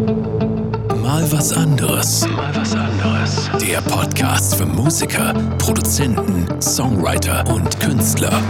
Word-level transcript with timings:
Mal 0.00 1.30
was 1.30 1.52
anderes. 1.52 2.26
Mal 2.26 2.56
was 2.56 2.74
anderes. 2.74 3.50
Der 3.60 3.82
Podcast 3.82 4.54
für 4.54 4.64
Musiker, 4.64 5.34
Produzenten, 5.58 6.46
Songwriter 6.62 7.46
und 7.52 7.78
Künstler. 7.80 8.42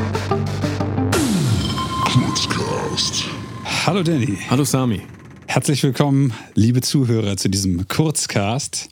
Hallo 3.84 4.04
Danny. 4.04 4.38
Hallo 4.48 4.62
Sami. 4.62 5.02
Herzlich 5.48 5.82
willkommen, 5.82 6.32
liebe 6.54 6.82
Zuhörer, 6.82 7.36
zu 7.36 7.48
diesem 7.48 7.88
Kurzcast 7.88 8.88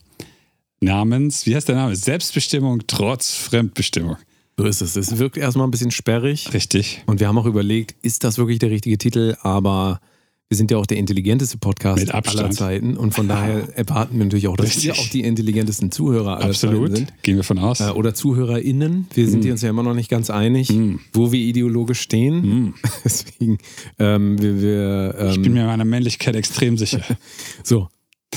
namens, 0.81 1.47
wie 1.47 1.55
heißt 1.55 1.69
der 1.69 1.77
Name? 1.77 1.95
Selbstbestimmung 1.95 2.83
trotz 2.89 3.37
Fremdbestimmung. 3.37 4.17
So 4.57 4.65
ist 4.65 4.81
es. 4.81 4.97
Es 4.97 5.19
wirkt 5.19 5.37
erstmal 5.37 5.69
ein 5.69 5.71
bisschen 5.71 5.93
sperrig. 5.93 6.53
Richtig. 6.53 7.05
Und 7.07 7.21
wir 7.21 7.29
haben 7.29 7.39
auch 7.39 7.47
überlegt, 7.47 7.95
ist 8.03 8.25
das 8.25 8.37
wirklich 8.37 8.59
der 8.59 8.71
richtige 8.71 8.99
Titel? 8.99 9.37
Aber 9.43 10.01
wir 10.49 10.57
sind 10.57 10.71
ja 10.71 10.79
auch 10.79 10.87
der 10.87 10.97
intelligenteste 10.97 11.59
Podcast 11.59 12.01
Mit 12.01 12.15
Abstand. 12.15 12.45
aller 12.45 12.51
Zeiten. 12.51 12.97
Und 12.97 13.13
von 13.13 13.29
daher 13.29 13.69
erwarten 13.77 14.17
wir 14.17 14.25
natürlich 14.25 14.49
auch, 14.49 14.57
dass 14.57 14.67
Richtig. 14.67 14.85
wir 14.85 14.95
auch 14.95 15.09
die 15.09 15.21
intelligentesten 15.21 15.91
Zuhörer 15.91 16.39
aller 16.39 16.47
Absolut. 16.47 16.89
Zeiten 16.89 16.97
sind. 16.97 17.23
Gehen 17.23 17.37
wir 17.37 17.45
von 17.45 17.59
aus. 17.59 17.81
Äh, 17.81 17.91
Oder 17.91 18.15
ZuhörerInnen. 18.15 19.09
Wir 19.13 19.29
sind 19.29 19.45
uns 19.45 19.61
ja 19.61 19.69
immer 19.69 19.83
noch 19.83 19.95
nicht 19.95 20.09
ganz 20.09 20.31
einig, 20.31 20.73
wo 21.13 21.33
wir 21.33 21.41
ideologisch 21.41 22.01
stehen. 22.01 22.75
Deswegen, 23.05 23.59
ähm, 23.99 24.41
wir, 24.41 24.63
wir 24.63 25.15
ähm, 25.19 25.31
ich 25.33 25.43
bin 25.43 25.53
mir 25.53 25.67
meiner 25.67 25.85
Männlichkeit 25.85 26.35
extrem 26.35 26.79
sicher. 26.79 27.03
so. 27.63 27.89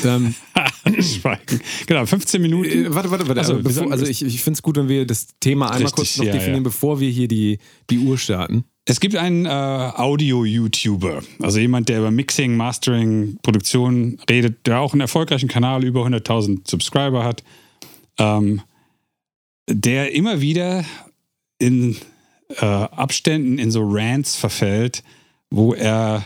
Ähm, 0.03 0.35
Schweigen. 0.99 1.61
Genau, 1.85 2.05
15 2.05 2.41
Minuten. 2.41 2.69
Äh, 2.69 2.93
warte, 2.95 3.11
warte, 3.11 3.27
warte. 3.27 3.43
So, 3.43 3.53
aber 3.53 3.63
wir 3.63 3.69
bevor, 3.69 3.91
also 3.91 4.05
ich, 4.05 4.23
ich 4.23 4.41
finde 4.41 4.57
es 4.57 4.61
gut, 4.63 4.77
wenn 4.77 4.89
wir 4.89 5.05
das 5.05 5.27
Thema 5.39 5.67
einmal 5.67 5.83
Richtig, 5.83 5.95
kurz 5.95 6.17
noch 6.17 6.25
ja, 6.25 6.33
definieren, 6.33 6.63
ja. 6.63 6.69
bevor 6.69 6.99
wir 6.99 7.09
hier 7.09 7.27
die, 7.27 7.59
die 7.89 7.99
Uhr 7.99 8.17
starten. 8.17 8.65
Es 8.85 8.99
gibt 8.99 9.15
einen 9.15 9.45
äh, 9.45 9.49
Audio-YouTuber, 9.49 11.21
also 11.39 11.59
jemand, 11.59 11.87
der 11.87 11.99
über 11.99 12.09
Mixing, 12.09 12.57
Mastering, 12.57 13.37
Produktion 13.43 14.19
redet, 14.27 14.65
der 14.65 14.79
auch 14.79 14.93
einen 14.93 15.01
erfolgreichen 15.01 15.47
Kanal, 15.47 15.83
über 15.83 16.03
100.000 16.03 16.69
Subscriber 16.69 17.23
hat, 17.23 17.43
ähm, 18.17 18.61
der 19.69 20.13
immer 20.13 20.41
wieder 20.41 20.83
in 21.59 21.95
äh, 22.57 22.65
Abständen 22.65 23.59
in 23.59 23.69
so 23.69 23.83
Rants 23.85 24.35
verfällt, 24.35 25.03
wo 25.51 25.75
er, 25.75 26.25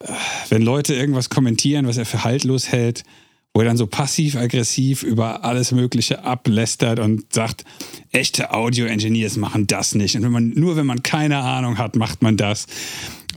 äh, 0.00 0.12
wenn 0.50 0.60
Leute 0.60 0.94
irgendwas 0.94 1.30
kommentieren, 1.30 1.86
was 1.86 1.96
er 1.96 2.04
für 2.04 2.24
haltlos 2.24 2.70
hält, 2.70 3.04
wo 3.52 3.60
er 3.60 3.66
dann 3.66 3.76
so 3.76 3.86
passiv-aggressiv 3.86 5.02
über 5.02 5.44
alles 5.44 5.72
Mögliche 5.72 6.24
ablästert 6.24 7.00
und 7.00 7.32
sagt, 7.32 7.64
echte 8.12 8.52
Audio-Engineers 8.52 9.36
machen 9.36 9.66
das 9.66 9.94
nicht. 9.94 10.16
Und 10.16 10.22
wenn 10.22 10.32
man, 10.32 10.48
nur 10.50 10.76
wenn 10.76 10.86
man 10.86 11.02
keine 11.02 11.38
Ahnung 11.38 11.78
hat, 11.78 11.96
macht 11.96 12.22
man 12.22 12.36
das. 12.36 12.66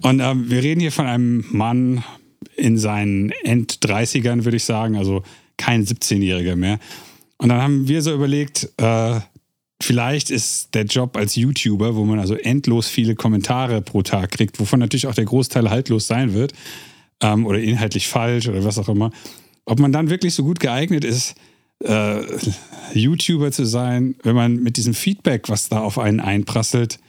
Und 0.01 0.19
ähm, 0.19 0.49
wir 0.49 0.61
reden 0.61 0.81
hier 0.81 0.91
von 0.91 1.07
einem 1.07 1.45
Mann 1.51 2.03
in 2.55 2.77
seinen 2.77 3.31
End-30ern, 3.43 4.43
würde 4.43 4.57
ich 4.57 4.65
sagen, 4.65 4.95
also 4.95 5.23
kein 5.57 5.85
17-Jähriger 5.85 6.55
mehr. 6.55 6.79
Und 7.37 7.49
dann 7.49 7.61
haben 7.61 7.87
wir 7.87 8.01
so 8.01 8.13
überlegt, 8.13 8.69
äh, 8.77 9.19
vielleicht 9.81 10.29
ist 10.29 10.75
der 10.75 10.85
Job 10.85 11.17
als 11.17 11.35
YouTuber, 11.35 11.95
wo 11.95 12.05
man 12.05 12.19
also 12.19 12.35
endlos 12.35 12.87
viele 12.87 13.15
Kommentare 13.15 13.81
pro 13.81 14.01
Tag 14.01 14.31
kriegt, 14.31 14.59
wovon 14.59 14.79
natürlich 14.79 15.07
auch 15.07 15.15
der 15.15 15.25
Großteil 15.25 15.69
haltlos 15.69 16.07
sein 16.07 16.33
wird 16.33 16.53
ähm, 17.21 17.45
oder 17.45 17.59
inhaltlich 17.59 18.07
falsch 18.07 18.47
oder 18.47 18.63
was 18.63 18.77
auch 18.77 18.89
immer, 18.89 19.11
ob 19.65 19.79
man 19.79 19.91
dann 19.91 20.09
wirklich 20.09 20.33
so 20.33 20.43
gut 20.43 20.59
geeignet 20.59 21.03
ist, 21.03 21.35
äh, 21.83 22.21
YouTuber 22.93 23.51
zu 23.51 23.65
sein, 23.65 24.15
wenn 24.23 24.35
man 24.35 24.57
mit 24.57 24.77
diesem 24.77 24.93
Feedback, 24.93 25.49
was 25.49 25.69
da 25.69 25.79
auf 25.81 25.99
einen 25.99 26.19
einprasselt, 26.19 26.99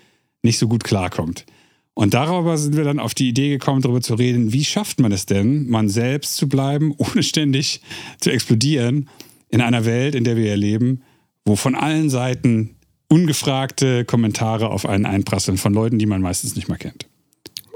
nicht 0.42 0.58
so 0.58 0.68
gut 0.68 0.84
klarkommt. 0.84 1.46
Und 1.94 2.12
darüber 2.14 2.58
sind 2.58 2.76
wir 2.76 2.84
dann 2.84 2.98
auf 2.98 3.14
die 3.14 3.28
Idee 3.28 3.50
gekommen, 3.50 3.80
darüber 3.80 4.00
zu 4.00 4.14
reden, 4.14 4.52
wie 4.52 4.64
schafft 4.64 4.98
man 4.98 5.12
es 5.12 5.26
denn, 5.26 5.68
man 5.68 5.88
selbst 5.88 6.36
zu 6.36 6.48
bleiben, 6.48 6.92
ohne 6.98 7.22
ständig 7.22 7.80
zu 8.20 8.30
explodieren 8.30 9.08
in 9.48 9.60
einer 9.60 9.84
Welt, 9.84 10.14
in 10.14 10.24
der 10.24 10.36
wir 10.36 10.56
leben, 10.56 11.02
wo 11.44 11.56
von 11.56 11.74
allen 11.74 12.10
Seiten 12.10 12.76
ungefragte 13.08 14.04
Kommentare 14.04 14.70
auf 14.70 14.86
einen 14.86 15.06
einprasseln 15.06 15.56
von 15.56 15.72
Leuten, 15.72 15.98
die 15.98 16.06
man 16.06 16.20
meistens 16.20 16.56
nicht 16.56 16.68
mal 16.68 16.78
kennt. 16.78 17.06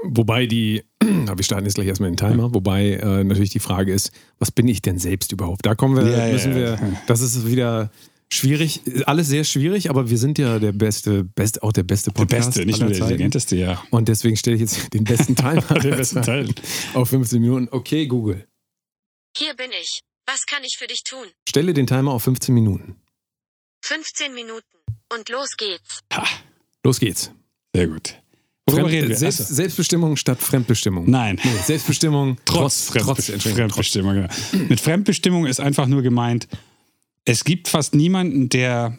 Wobei 0.03 0.45
die, 0.45 0.83
aber 1.27 1.37
wir 1.37 1.43
starten 1.43 1.65
jetzt 1.65 1.75
gleich 1.75 1.87
erstmal 1.87 2.09
den 2.11 2.17
Timer, 2.17 2.53
wobei 2.53 2.91
äh, 2.93 3.23
natürlich 3.23 3.49
die 3.51 3.59
Frage 3.59 3.93
ist, 3.93 4.11
was 4.39 4.51
bin 4.51 4.67
ich 4.67 4.81
denn 4.81 4.97
selbst 4.99 5.31
überhaupt? 5.31 5.65
Da 5.65 5.75
kommen 5.75 5.95
wir, 5.97 6.09
Ja, 6.11 6.25
ja, 6.27 6.33
müssen 6.33 6.55
wir, 6.55 6.75
ja. 6.75 7.01
das 7.07 7.21
ist 7.21 7.45
wieder 7.47 7.91
schwierig, 8.31 8.81
alles 9.05 9.27
sehr 9.27 9.43
schwierig, 9.43 9.89
aber 9.89 10.09
wir 10.09 10.17
sind 10.17 10.37
ja 10.37 10.59
der 10.59 10.71
beste, 10.71 11.23
best, 11.23 11.63
auch 11.63 11.73
der 11.73 11.83
beste 11.83 12.11
Der 12.11 12.21
Podcast. 12.21 12.49
Beste, 12.49 12.65
nicht 12.65 12.79
nur 12.79 12.89
der 12.89 12.97
Zeiten. 12.97 13.11
intelligenteste, 13.11 13.55
ja. 13.55 13.83
Und 13.89 14.07
deswegen 14.07 14.37
stelle 14.37 14.55
ich 14.55 14.61
jetzt 14.61 14.93
den 14.93 15.03
besten 15.03 15.35
Timer 15.35 15.61
Den 15.61 15.95
besten 15.97 16.21
Teil. 16.21 16.49
auf 16.93 17.09
15 17.09 17.41
Minuten. 17.41 17.67
Okay, 17.71 18.05
Google, 18.07 18.47
Hier 19.35 19.53
bin 19.55 19.71
ich. 19.81 20.01
Was 20.27 20.45
kann 20.45 20.63
ich 20.63 20.75
für 20.77 20.85
dich 20.87 21.03
tun? 21.03 21.25
stelle 21.47 21.73
den 21.73 21.87
Timer 21.87 22.11
auf 22.11 22.23
15 22.23 22.53
Minuten. 22.53 22.95
15 23.83 24.33
Minuten. 24.35 24.63
Und 25.11 25.27
los 25.29 25.49
geht's. 25.57 26.01
Los 26.83 26.99
geht's. 26.99 27.31
Sehr 27.75 27.87
gut. 27.87 28.15
Worüber 28.71 28.89
Fremd-? 28.89 29.17
Selbst, 29.17 29.41
Achso. 29.41 29.53
Selbstbestimmung 29.53 30.15
statt 30.15 30.39
Fremdbestimmung. 30.41 31.09
Nein. 31.09 31.39
Nee, 31.43 31.49
Selbstbestimmung 31.65 32.37
Trotz, 32.45 32.87
trotz, 32.87 33.29
Fremdbe- 33.29 33.37
trotz. 33.37 33.53
Fremdbestimmung. 33.53 34.13
Genau. 34.15 34.29
Mit 34.69 34.79
Fremdbestimmung 34.79 35.45
ist 35.45 35.59
einfach 35.59 35.87
nur 35.87 36.01
gemeint, 36.01 36.47
es 37.25 37.43
gibt 37.43 37.67
fast 37.67 37.93
niemanden, 37.95 38.49
der 38.49 38.97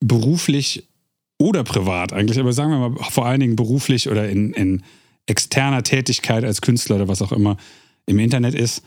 beruflich 0.00 0.88
oder 1.38 1.64
privat 1.64 2.12
eigentlich, 2.12 2.38
aber 2.38 2.52
sagen 2.52 2.70
wir 2.70 2.90
mal 2.90 2.96
vor 3.10 3.26
allen 3.26 3.40
Dingen 3.40 3.56
beruflich 3.56 4.08
oder 4.08 4.28
in, 4.28 4.52
in 4.52 4.82
externer 5.26 5.82
Tätigkeit 5.82 6.44
als 6.44 6.60
Künstler 6.60 6.96
oder 6.96 7.08
was 7.08 7.22
auch 7.22 7.32
immer 7.32 7.56
im 8.06 8.18
Internet 8.18 8.54
ist, 8.54 8.82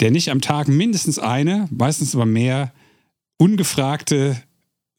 der 0.00 0.10
nicht 0.10 0.30
am 0.30 0.40
Tag 0.40 0.68
mindestens 0.68 1.18
eine, 1.18 1.68
meistens 1.70 2.14
aber 2.14 2.26
mehr 2.26 2.72
ungefragte, 3.38 4.40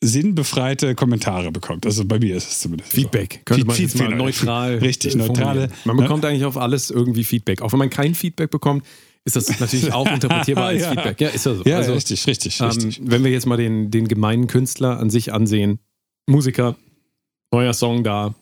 sinnbefreite 0.01 0.95
Kommentare 0.95 1.51
bekommt. 1.51 1.85
Also 1.85 2.05
bei 2.05 2.19
mir 2.19 2.35
ist 2.35 2.49
es 2.49 2.59
zumindest. 2.61 2.91
Feedback. 2.91 3.41
Könnte 3.45 3.65
man 3.65 3.75
jetzt 3.77 3.95
mal 3.97 4.03
Feedback. 4.05 4.17
neutral. 4.17 4.75
Richtig, 4.77 5.15
neutrale. 5.15 5.69
Man 5.85 5.97
bekommt 5.97 6.23
eigentlich 6.25 6.45
auf 6.45 6.57
alles 6.57 6.89
irgendwie 6.89 7.23
Feedback. 7.23 7.61
Auch 7.61 7.71
wenn 7.73 7.79
man 7.79 7.89
kein 7.89 8.15
Feedback 8.15 8.49
bekommt, 8.49 8.85
ist 9.25 9.35
das 9.35 9.59
natürlich 9.59 9.91
auch 9.93 10.07
interpretierbar 10.09 10.67
als 10.67 10.81
Ja. 10.83 10.91
Feedback. 10.91 11.19
Ja, 11.21 11.29
ist 11.29 11.45
ja 11.45 11.55
so. 11.55 11.63
Ja, 11.65 11.77
also, 11.77 11.93
richtig, 11.93 12.25
richtig, 12.27 12.59
ähm, 12.61 12.67
richtig. 12.67 13.01
wenn 13.03 13.23
wir 13.23 13.31
jetzt 13.31 13.45
mal 13.45 13.57
den, 13.57 13.91
den 13.91 14.07
gemeinen 14.07 14.47
Künstler 14.47 14.99
an 14.99 15.09
sich 15.09 15.33
ansehen, 15.33 15.79
Musiker, 16.27 16.75
neuer 17.51 17.73
Song 17.73 18.03
da, 18.03 18.33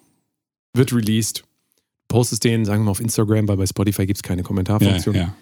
wird 0.73 0.93
released, 0.93 1.43
postest 2.07 2.43
den, 2.43 2.65
sagen 2.65 2.81
wir 2.81 2.85
mal 2.85 2.91
auf 2.91 2.99
Instagram, 3.01 3.47
weil 3.47 3.57
bei 3.57 3.65
Spotify 3.65 4.05
gibt 4.05 4.17
es 4.17 4.23
keine 4.23 4.41
Ja, 4.41 4.47
Kommentarfunktion. 4.47 5.15
ja. 5.15 5.33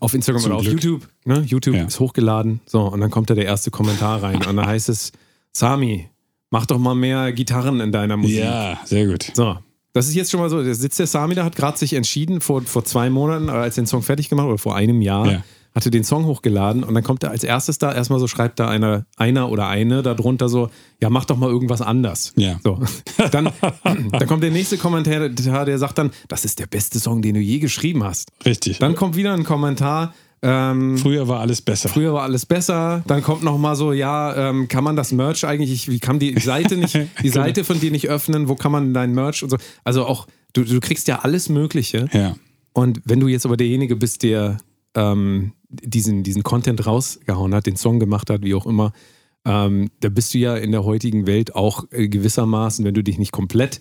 Auf 0.00 0.12
Instagram 0.12 0.42
Zum 0.42 0.50
oder 0.50 0.58
auf 0.58 0.64
Glück. 0.64 0.74
YouTube. 0.84 1.08
Ne? 1.24 1.40
YouTube 1.46 1.74
Ja. 1.74 1.84
ist 1.86 1.98
hochgeladen. 1.98 2.60
So, 2.66 2.82
und 2.82 3.00
dann 3.00 3.10
kommt 3.10 3.30
da 3.30 3.34
der 3.34 3.46
erste 3.46 3.70
Kommentar 3.70 4.22
rein. 4.22 4.36
Und 4.44 4.56
dann 4.56 4.66
heißt 4.66 4.88
es, 4.90 5.12
Sami, 5.52 6.08
mach 6.50 6.66
doch 6.66 6.78
mal 6.78 6.94
mehr 6.94 7.32
Gitarren 7.32 7.80
in 7.80 7.92
deiner 7.92 8.16
Musik. 8.16 8.38
Ja, 8.38 8.78
sehr 8.84 9.06
gut. 9.06 9.30
So, 9.34 9.56
das 9.92 10.08
ist 10.08 10.14
jetzt 10.14 10.30
schon 10.30 10.40
mal 10.40 10.48
so. 10.50 10.62
Da 10.62 10.74
sitzt 10.74 10.98
der 10.98 11.06
Sami 11.06 11.34
da, 11.34 11.44
hat 11.44 11.56
gerade 11.56 11.76
sich 11.78 11.92
entschieden, 11.94 12.40
vor, 12.40 12.62
vor 12.62 12.84
zwei 12.84 13.10
Monaten, 13.10 13.48
äh, 13.48 13.52
als 13.52 13.76
er 13.76 13.82
den 13.82 13.86
Song 13.86 14.02
fertig 14.02 14.28
gemacht 14.28 14.46
oder 14.46 14.58
vor 14.58 14.74
einem 14.76 15.02
Jahr, 15.02 15.30
Ja. 15.30 15.44
hatte 15.74 15.90
den 15.90 16.04
Song 16.04 16.24
hochgeladen 16.26 16.84
und 16.84 16.94
dann 16.94 17.02
kommt 17.04 17.22
er 17.22 17.30
als 17.30 17.44
erstes 17.44 17.78
da, 17.78 17.92
erstmal 17.94 18.18
so 18.18 18.26
schreibt 18.28 18.58
da 18.60 18.68
einer, 18.68 19.04
einer 19.16 19.50
oder 19.50 19.68
eine 19.68 20.02
darunter 20.02 20.48
so, 20.48 20.70
ja, 21.00 21.10
mach 21.10 21.24
doch 21.26 21.36
mal 21.36 21.50
irgendwas 21.50 21.80
anders. 21.82 22.32
Ja. 22.36 22.58
So. 22.64 22.80
Dann, 23.30 23.50
dann 23.84 24.26
kommt 24.26 24.42
der 24.42 24.50
nächste 24.50 24.76
Kommentar, 24.78 25.28
der 25.28 25.78
sagt 25.78 25.96
dann, 25.98 26.10
das 26.28 26.44
ist 26.44 26.58
der 26.58 26.66
beste 26.66 26.98
Song, 26.98 27.22
den 27.22 27.34
du 27.34 27.40
je 27.40 27.58
geschrieben 27.58 28.02
hast. 28.04 28.28
Richtig. 28.44 28.78
Dann 28.78 28.94
kommt 28.94 29.16
wieder 29.16 29.32
ein 29.34 29.44
Kommentar, 29.44 30.12
ähm, 30.42 30.98
Früher 30.98 31.28
war 31.28 31.40
alles 31.40 31.62
besser. 31.62 31.88
Früher 31.88 32.12
war 32.12 32.22
alles 32.22 32.46
besser. 32.46 33.04
Dann 33.06 33.22
kommt 33.22 33.42
noch 33.44 33.58
mal 33.58 33.76
so, 33.76 33.92
ja, 33.92 34.50
ähm, 34.50 34.66
kann 34.68 34.82
man 34.82 34.96
das 34.96 35.12
Merch 35.12 35.44
eigentlich, 35.46 35.72
ich, 35.72 35.88
wie 35.88 36.00
kann 36.00 36.18
die 36.18 36.38
Seite 36.40 36.76
nicht, 36.76 36.94
die 36.94 37.08
Genau. 37.22 37.34
Seite 37.34 37.62
von 37.64 37.78
dir 37.78 37.90
nicht 37.92 38.08
öffnen? 38.08 38.48
Wo 38.48 38.56
kann 38.56 38.72
man 38.72 38.92
dein 38.92 39.14
Merch 39.14 39.42
und 39.42 39.50
so? 39.50 39.56
Also 39.84 40.04
auch, 40.04 40.26
du, 40.52 40.64
du 40.64 40.80
kriegst 40.80 41.06
ja 41.08 41.20
alles 41.20 41.48
Mögliche. 41.48 42.08
Ja. 42.12 42.34
Und 42.72 43.00
wenn 43.04 43.20
du 43.20 43.28
jetzt 43.28 43.46
aber 43.46 43.56
derjenige 43.56 43.94
bist, 43.96 44.22
der 44.24 44.58
ähm, 44.94 45.52
diesen, 45.68 46.22
diesen 46.22 46.42
Content 46.42 46.86
rausgehauen 46.86 47.54
hat, 47.54 47.66
den 47.66 47.76
Song 47.76 48.00
gemacht 48.00 48.28
hat, 48.28 48.42
wie 48.42 48.54
auch 48.54 48.66
immer, 48.66 48.92
ähm, 49.44 49.90
da 50.00 50.08
bist 50.08 50.34
du 50.34 50.38
ja 50.38 50.56
in 50.56 50.72
der 50.72 50.84
heutigen 50.84 51.26
Welt 51.26 51.54
auch 51.54 51.84
äh, 51.90 52.08
gewissermaßen, 52.08 52.84
wenn 52.84 52.94
du 52.94 53.02
dich 53.02 53.18
nicht 53.18 53.32
komplett 53.32 53.80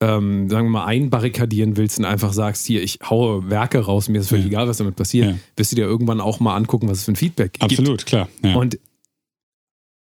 ähm, 0.00 0.50
sagen 0.50 0.66
wir 0.66 0.70
mal, 0.72 0.84
einbarrikadieren 0.84 1.76
willst 1.76 1.98
und 1.98 2.04
einfach 2.04 2.32
sagst, 2.32 2.66
hier, 2.66 2.82
ich 2.82 2.98
haue 3.08 3.48
Werke 3.48 3.78
raus, 3.78 4.08
mir 4.08 4.18
ist 4.20 4.28
völlig 4.28 4.44
Ja. 4.46 4.50
egal, 4.50 4.68
was 4.68 4.76
damit 4.78 4.96
passiert, 4.96 5.26
Ja. 5.28 5.34
wirst 5.56 5.72
du 5.72 5.76
dir 5.76 5.84
irgendwann 5.86 6.20
auch 6.20 6.38
mal 6.40 6.54
angucken, 6.54 6.88
was 6.88 6.98
es 6.98 7.04
für 7.04 7.12
ein 7.12 7.16
Feedback 7.16 7.54
gibt. 7.54 7.64
Absolut, 7.64 8.04
klar. 8.04 8.28
Ja. 8.44 8.54
Und 8.56 8.78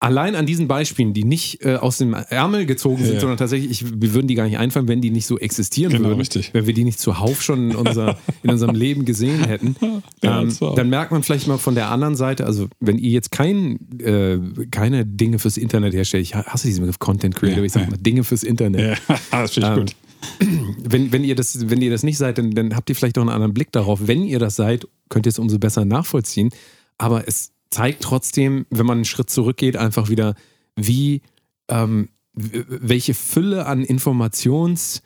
allein 0.01 0.35
an 0.35 0.47
diesen 0.47 0.67
Beispielen, 0.67 1.13
die 1.13 1.25
nicht 1.25 1.63
äh, 1.65 1.77
aus 1.77 1.99
dem 1.99 2.15
Ärmel 2.15 2.65
gezogen 2.67 3.05
sind, 3.05 3.15
Ja. 3.15 3.21
sondern 3.21 3.37
tatsächlich, 3.39 3.71
ich, 3.71 4.01
wir 4.01 4.15
würden 4.15 4.27
die 4.29 4.35
gar 4.35 4.45
nicht 4.45 4.57
einfallen, 4.59 4.89
wenn 4.89 5.01
die 5.03 5.11
nicht 5.11 5.27
so 5.27 5.39
existieren 5.39 5.93
Genau, 5.93 6.09
würden. 6.09 6.19
richtig. 6.21 6.51
Wenn 6.55 6.67
wir 6.67 6.73
die 6.75 6.85
nicht 6.85 6.99
zuhauf 6.99 7.43
schon 7.43 7.71
in, 7.71 7.77
unser, 7.77 8.19
in 8.43 8.51
unserem 8.51 8.75
Leben 8.75 9.05
gesehen 9.05 9.45
hätten. 9.45 9.77
Ja, 10.23 10.41
ähm, 10.43 10.57
dann 10.75 10.89
merkt 10.89 11.13
man 11.13 11.23
vielleicht 11.23 11.47
mal 11.47 11.59
von 11.59 11.75
der 11.75 11.91
anderen 11.91 12.17
Seite, 12.17 12.47
also 12.47 12.69
wenn 12.81 12.97
ihr 12.99 13.11
jetzt 13.11 13.31
kein, 13.31 13.79
äh, 14.01 14.39
keine 14.71 15.05
Dinge 15.05 15.39
fürs 15.39 15.59
Internet 15.59 15.93
herstellt, 15.95 16.23
ich 16.23 16.35
hasse 16.35 16.67
diesen 16.67 16.81
Begriff 16.81 16.99
Content 16.99 17.37
Creator, 17.37 17.59
Ja, 17.59 17.65
ich 17.65 17.73
sage 17.73 17.91
mal 17.91 17.99
Dinge 17.99 18.25
fürs 18.25 18.43
Internet. 18.43 18.99
ja. 19.09 19.17
das 19.31 19.53
finde 19.53 19.69
ich 19.69 19.77
Ähm, 19.77 19.81
gut. 19.81 19.97
wenn, 20.89 21.13
wenn, 21.13 21.25
ihr 21.25 21.35
das, 21.35 21.69
wenn 21.71 21.81
ihr 21.83 21.91
das 21.91 22.03
nicht 22.03 22.17
seid, 22.19 22.39
dann, 22.39 22.51
dann 22.53 22.75
habt 22.75 22.89
ihr 22.91 22.97
vielleicht 22.97 23.19
auch 23.19 23.23
einen 23.23 23.31
anderen 23.31 23.53
Blick 23.55 23.73
darauf. 23.73 24.01
Wenn 24.07 24.25
ihr 24.25 24.39
das 24.39 24.57
seid, 24.57 24.87
könnt 25.09 25.27
ihr 25.27 25.31
es 25.31 25.39
umso 25.39 25.59
besser 25.59 25.85
nachvollziehen. 25.85 26.51
Aber 26.99 27.27
es 27.27 27.53
zeigt 27.71 28.03
trotzdem, 28.03 28.67
wenn 28.71 28.87
man 28.87 28.99
einen 28.99 29.05
Schritt 29.05 29.31
zurückgeht, 29.31 29.77
einfach 29.77 30.09
wieder, 30.09 30.35
wie 30.77 31.23
ähm, 31.69 32.09
welche 32.35 33.15
Fülle 33.15 33.67
an 33.67 33.85
Informationsmüll 33.85 35.03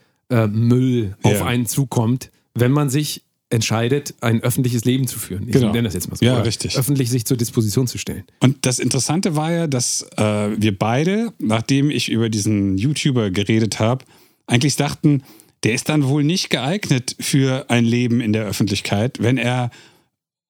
äh, 1.23 1.29
auf 1.29 1.43
einen 1.43 1.67
zukommt, 1.67 2.31
wenn 2.55 2.73
man 2.73 2.91
sich 2.91 3.23
entscheidet, 3.51 4.15
ein 4.21 4.41
öffentliches 4.43 4.85
Leben 4.85 5.07
zu 5.07 5.19
führen. 5.19 5.47
Ich 5.47 5.53
Genau. 5.53 5.71
nenne 5.73 5.85
das 5.85 5.95
jetzt 5.95 6.09
mal 6.09 6.17
so. 6.17 6.25
Ja, 6.25 6.41
richtig. 6.41 6.77
Öffentlich 6.77 7.11
sich 7.11 7.25
zur 7.25 7.37
Disposition 7.37 7.87
zu 7.87 7.99
stellen. 7.99 8.25
Und 8.41 8.67
das 8.67 8.79
Interessante 8.79 9.37
war 9.37 9.53
ja, 9.53 9.67
dass 9.67 10.03
äh, 10.17 10.51
wir 10.61 10.77
beide, 10.77 11.33
nachdem 11.39 11.91
ich 11.91 12.11
über 12.11 12.29
diesen 12.31 12.79
YouTuber 12.79 13.31
geredet 13.31 13.79
habe, 13.79 14.05
eigentlich 14.47 14.77
dachten, 14.77 15.23
der 15.63 15.75
ist 15.75 15.89
dann 15.89 16.05
wohl 16.09 16.25
nicht 16.25 16.51
geeignet 16.51 17.17
für 17.21 17.67
ein 17.71 17.85
Leben 17.85 18.21
in 18.21 18.33
der 18.33 18.45
Öffentlichkeit, 18.45 19.23
wenn 19.23 19.39
er 19.39 19.71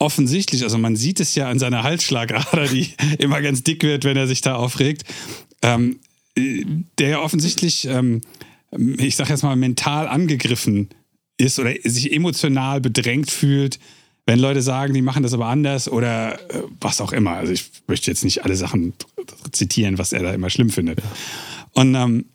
offensichtlich, 0.04 0.62
also 0.62 0.78
man 0.78 0.96
sieht 0.96 1.18
es 1.18 1.34
ja 1.34 1.48
an 1.48 1.58
seiner 1.58 1.82
Halsschlagader, 1.82 2.68
die 2.68 2.90
immer 3.18 3.40
ganz 3.40 3.62
dick 3.62 3.82
wird, 3.82 4.04
wenn 4.04 4.16
er 4.16 4.26
sich 4.26 4.42
da 4.42 4.56
aufregt, 4.56 5.04
ähm, 5.62 5.98
äh, 6.36 6.64
der 6.98 7.08
ja 7.08 7.20
offensichtlich, 7.20 7.86
ähm, 7.86 8.20
ich 8.98 9.16
sag 9.16 9.30
jetzt 9.30 9.42
mal, 9.42 9.56
mental 9.56 10.06
angegriffen 10.06 10.90
ist 11.38 11.58
oder 11.58 11.72
sich 11.82 12.12
emotional 12.12 12.80
bedrängt 12.80 13.30
fühlt, 13.30 13.78
wenn 14.26 14.38
Leute 14.38 14.62
sagen, 14.62 14.94
die 14.94 15.02
machen 15.02 15.22
das 15.22 15.32
aber 15.32 15.46
anders 15.46 15.88
oder 15.88 16.34
äh, 16.50 16.62
was 16.80 17.00
auch 17.00 17.12
immer. 17.12 17.32
Also 17.32 17.52
ich 17.52 17.70
möchte 17.86 18.10
jetzt 18.10 18.24
nicht 18.24 18.44
alle 18.44 18.56
Sachen 18.56 18.92
zitieren, 19.52 19.98
was 19.98 20.12
er 20.12 20.22
da 20.22 20.32
immer 20.32 20.50
schlimm 20.50 20.70
findet. 20.70 21.00
Und 21.72 21.94
ähm, 21.94 22.26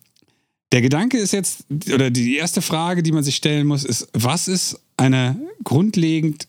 der 0.72 0.82
Gedanke 0.82 1.18
ist 1.18 1.32
jetzt, 1.32 1.64
oder 1.92 2.10
die 2.10 2.36
erste 2.36 2.62
Frage, 2.62 3.02
die 3.02 3.12
man 3.12 3.24
sich 3.24 3.36
stellen 3.36 3.66
muss, 3.66 3.84
ist, 3.84 4.08
was 4.12 4.46
ist 4.46 4.80
eine 4.96 5.36
grundlegend 5.64 6.46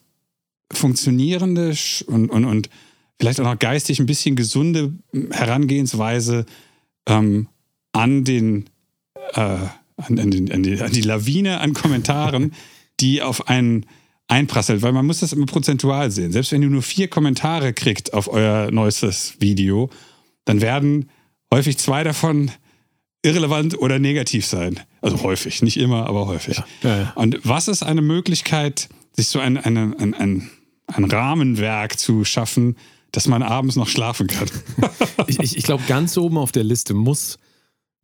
funktionierende 0.72 1.74
und, 2.06 2.30
und, 2.30 2.44
und 2.44 2.70
vielleicht 3.18 3.40
auch 3.40 3.44
noch 3.44 3.58
geistig 3.58 4.00
ein 4.00 4.06
bisschen 4.06 4.36
gesunde 4.36 4.92
Herangehensweise 5.30 6.46
ähm, 7.06 7.48
an 7.92 8.24
den 8.24 8.70
äh, 9.34 9.58
an, 9.96 10.18
an, 10.18 10.30
den, 10.30 10.50
an, 10.52 10.62
die, 10.62 10.80
an 10.80 10.92
die 10.92 11.02
Lawine 11.02 11.60
an 11.60 11.74
Kommentaren, 11.74 12.52
die 13.00 13.22
auf 13.22 13.48
einen 13.48 13.86
einprasselt, 14.28 14.82
weil 14.82 14.92
man 14.92 15.06
muss 15.06 15.20
das 15.20 15.32
immer 15.32 15.46
prozentual 15.46 16.10
sehen. 16.10 16.32
Selbst 16.32 16.52
wenn 16.52 16.62
ihr 16.62 16.70
nur 16.70 16.82
vier 16.82 17.08
Kommentare 17.08 17.72
kriegt 17.72 18.14
auf 18.14 18.28
euer 18.28 18.70
neuestes 18.70 19.34
Video, 19.40 19.90
dann 20.44 20.60
werden 20.60 21.10
häufig 21.52 21.78
zwei 21.78 22.02
davon 22.02 22.50
irrelevant 23.22 23.78
oder 23.78 23.98
negativ 23.98 24.46
sein. 24.46 24.80
Also 25.00 25.22
häufig, 25.22 25.62
nicht 25.62 25.76
immer, 25.76 26.06
aber 26.06 26.26
häufig. 26.26 26.62
Ja, 26.82 26.96
ja. 26.96 27.12
Und 27.14 27.40
was 27.44 27.68
ist 27.68 27.82
eine 27.82 28.02
Möglichkeit, 28.02 28.88
sich 29.12 29.28
so 29.28 29.38
ein, 29.38 29.58
eine, 29.58 29.94
ein, 29.98 30.14
ein, 30.14 30.50
ein 30.94 31.04
Rahmenwerk 31.04 31.98
zu 31.98 32.24
schaffen, 32.24 32.76
dass 33.10 33.28
man 33.28 33.42
abends 33.42 33.76
noch 33.76 33.88
schlafen 33.88 34.26
kann? 34.26 34.48
ich, 35.26 35.38
ich, 35.38 35.56
ich 35.56 35.64
glaube, 35.64 35.84
ganz 35.86 36.16
oben 36.16 36.38
auf 36.38 36.52
der 36.52 36.64
Liste 36.64 36.94
muss 36.94 37.38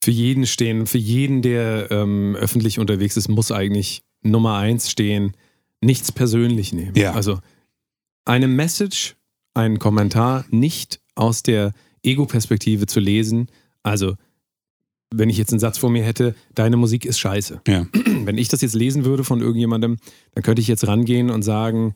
für 0.02 0.10
jeden 0.10 0.46
stehen, 0.46 0.86
für 0.86 0.98
jeden, 0.98 1.42
der 1.42 1.90
ähm, 1.90 2.36
öffentlich 2.36 2.78
unterwegs 2.78 3.16
ist, 3.16 3.28
muss 3.28 3.50
eigentlich 3.50 4.02
Nummer 4.22 4.56
eins 4.56 4.90
stehen, 4.90 5.32
nichts 5.80 6.12
persönlich 6.12 6.72
nehmen. 6.72 6.96
Ja. 6.96 7.12
Also 7.12 7.38
eine 8.24 8.48
Message, 8.48 9.16
einen 9.54 9.78
Kommentar 9.78 10.44
nicht 10.50 11.00
aus 11.14 11.42
der 11.42 11.72
Ego-Perspektive 12.02 12.86
zu 12.86 13.00
lesen. 13.00 13.48
Also, 13.82 14.14
wenn 15.10 15.30
ich 15.30 15.38
jetzt 15.38 15.52
einen 15.52 15.60
Satz 15.60 15.78
vor 15.78 15.90
mir 15.90 16.04
hätte, 16.04 16.34
deine 16.54 16.76
Musik 16.76 17.04
ist 17.04 17.18
scheiße. 17.18 17.62
ja. 17.66 17.86
Wenn 18.24 18.38
ich 18.38 18.48
das 18.48 18.60
jetzt 18.60 18.74
lesen 18.74 19.04
würde 19.04 19.24
von 19.24 19.40
irgendjemandem, 19.40 19.96
dann 20.34 20.42
könnte 20.42 20.60
ich 20.60 20.68
jetzt 20.68 20.86
rangehen 20.86 21.30
und 21.30 21.42
sagen, 21.42 21.94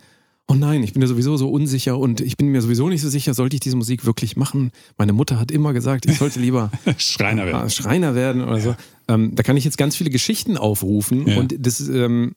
oh 0.48 0.54
nein, 0.54 0.82
ich 0.82 0.92
bin 0.92 1.00
ja 1.02 1.08
sowieso 1.08 1.36
so 1.36 1.48
unsicher 1.50 1.98
und 1.98 2.20
ich 2.20 2.36
bin 2.36 2.48
mir 2.48 2.60
sowieso 2.60 2.88
nicht 2.88 3.00
so 3.00 3.08
sicher, 3.08 3.32
sollte 3.34 3.56
ich 3.56 3.60
diese 3.60 3.76
Musik 3.76 4.04
wirklich 4.04 4.36
machen? 4.36 4.70
Meine 4.98 5.12
Mutter 5.12 5.38
hat 5.40 5.50
immer 5.50 5.72
gesagt, 5.72 6.04
ich 6.06 6.18
sollte 6.18 6.40
lieber 6.40 6.70
Schreiner 6.98 7.46
werden. 7.46 7.56
ah, 7.62 7.68
Schreiner 7.70 8.14
werden 8.14 8.42
oder 8.42 8.60
so. 8.60 8.76
Ähm, 9.08 9.34
da 9.34 9.42
kann 9.42 9.56
ich 9.56 9.64
jetzt 9.64 9.78
ganz 9.78 9.96
viele 9.96 10.10
Geschichten 10.10 10.56
aufrufen 10.56 11.26
Ja. 11.26 11.38
und 11.38 11.54
das 11.58 11.80
ähm, 11.88 12.34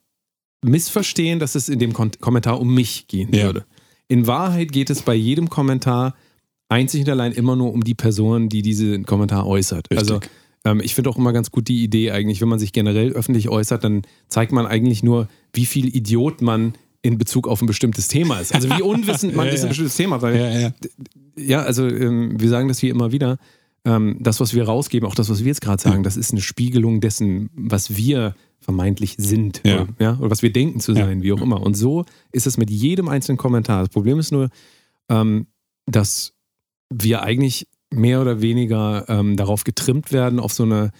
missverstehen, 0.63 1.39
dass 1.39 1.55
es 1.55 1.69
in 1.69 1.79
dem 1.79 1.93
Kon 1.93 2.11
Kommentar 2.19 2.59
um 2.59 2.73
mich 2.73 3.07
gehen 3.07 3.33
Ja. 3.33 3.43
würde. 3.45 3.65
In 4.07 4.27
Wahrheit 4.27 4.71
geht 4.71 4.89
es 4.89 5.01
bei 5.01 5.15
jedem 5.15 5.49
Kommentar 5.49 6.15
einzig 6.69 7.01
und 7.01 7.09
allein 7.09 7.31
immer 7.31 7.55
nur 7.55 7.73
um 7.73 7.83
die 7.83 7.95
Person, 7.95 8.49
die 8.49 8.61
diesen 8.61 9.05
Kommentar 9.05 9.45
äußert. 9.45 9.87
Richtig. 9.91 9.97
Also 9.99 10.19
ähm, 10.63 10.79
ich 10.83 10.95
finde 10.95 11.09
auch 11.09 11.17
immer 11.17 11.33
ganz 11.33 11.51
gut 11.51 11.67
die 11.67 11.83
Idee 11.83 12.11
eigentlich, 12.11 12.41
wenn 12.41 12.47
man 12.49 12.59
sich 12.59 12.71
generell 12.71 13.11
öffentlich 13.11 13.49
äußert, 13.49 13.83
dann 13.83 14.03
zeigt 14.29 14.51
man 14.51 14.65
eigentlich 14.65 15.03
nur, 15.03 15.27
wie 15.53 15.65
viel 15.65 15.95
Idiot 15.95 16.41
man 16.41 16.73
in 17.05 17.19
Bezug 17.19 17.47
auf 17.47 17.61
ein 17.61 17.67
bestimmtes 17.67 18.07
Thema 18.07 18.39
ist. 18.39 18.53
Also 18.53 18.67
wie 18.69 18.81
unwissend 18.81 19.35
man 19.35 19.45
Ja, 19.45 19.53
ist 19.53 19.61
ein 19.61 19.69
bestimmtes 19.69 19.95
Thema, 19.95 20.23
weil 20.23 20.35
Ja, 20.35 20.59
ja. 20.59 20.73
ja, 21.37 21.61
also 21.61 21.87
ähm, 21.87 22.39
wir 22.39 22.49
sagen 22.49 22.67
das 22.67 22.79
hier 22.79 22.89
immer 22.89 23.11
wieder. 23.11 23.37
Ähm, 23.85 24.17
das, 24.19 24.39
was 24.39 24.55
wir 24.55 24.63
rausgeben, 24.63 25.07
auch 25.07 25.13
das, 25.13 25.29
was 25.29 25.41
wir 25.41 25.47
jetzt 25.47 25.61
gerade 25.61 25.79
sagen, 25.79 26.01
das 26.01 26.17
ist 26.17 26.31
eine 26.31 26.41
Spiegelung 26.41 27.01
dessen, 27.01 27.51
was 27.55 27.95
wir 27.95 28.33
vermeintlich 28.59 29.13
sind. 29.19 29.61
Ja. 29.63 29.81
Oder, 29.81 29.87
ja, 29.99 30.17
oder 30.17 30.31
was 30.31 30.41
wir 30.41 30.51
denken 30.51 30.79
zu 30.79 30.95
sein, 30.95 31.21
wie 31.21 31.31
auch 31.31 31.41
immer. 31.41 31.61
Und 31.61 31.75
so 31.75 32.05
ist 32.31 32.47
es 32.47 32.57
mit 32.57 32.71
jedem 32.71 33.07
einzelnen 33.07 33.37
Kommentar. 33.37 33.81
Das 33.81 33.89
Problem 33.89 34.17
ist 34.17 34.31
nur, 34.31 34.49
ähm, 35.07 35.45
dass 35.85 36.33
wir 36.89 37.21
eigentlich 37.21 37.67
mehr 37.93 38.19
oder 38.19 38.41
weniger 38.41 39.05
ähm, 39.07 39.37
darauf 39.37 39.63
getrimmt 39.63 40.11
werden, 40.11 40.39
auf 40.39 40.53
so 40.53 40.63
eine, 40.63 40.91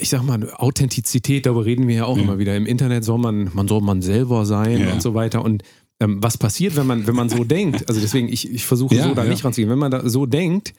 ich 0.00 0.08
sag 0.08 0.22
mal, 0.22 0.50
Authentizität, 0.54 1.46
darüber 1.46 1.64
reden 1.64 1.86
wir 1.88 1.94
ja 1.94 2.04
auch 2.06 2.16
Ja. 2.16 2.22
immer 2.22 2.38
wieder. 2.38 2.56
Im 2.56 2.66
Internet 2.66 3.04
soll 3.04 3.18
man, 3.18 3.50
man 3.54 3.68
soll 3.68 3.80
man 3.80 4.02
selber 4.02 4.44
sein 4.46 4.80
Ja. 4.80 4.92
und 4.92 5.02
so 5.02 5.14
weiter. 5.14 5.44
Und 5.44 5.62
ähm, 6.00 6.22
was 6.22 6.38
passiert, 6.38 6.76
wenn 6.76 6.86
man, 6.86 7.06
wenn 7.06 7.14
man 7.14 7.28
so 7.28 7.44
denkt? 7.44 7.88
Also 7.88 8.00
deswegen, 8.00 8.28
ich, 8.28 8.50
ich 8.50 8.64
versuche 8.64 8.94
Ja, 8.94 9.04
so 9.08 9.14
da 9.14 9.24
ja. 9.24 9.30
nicht 9.30 9.44
ranzugehen. 9.44 9.70
Wenn 9.70 9.78
man 9.78 9.90
da 9.90 10.08
so 10.08 10.26
denkt, 10.26 10.72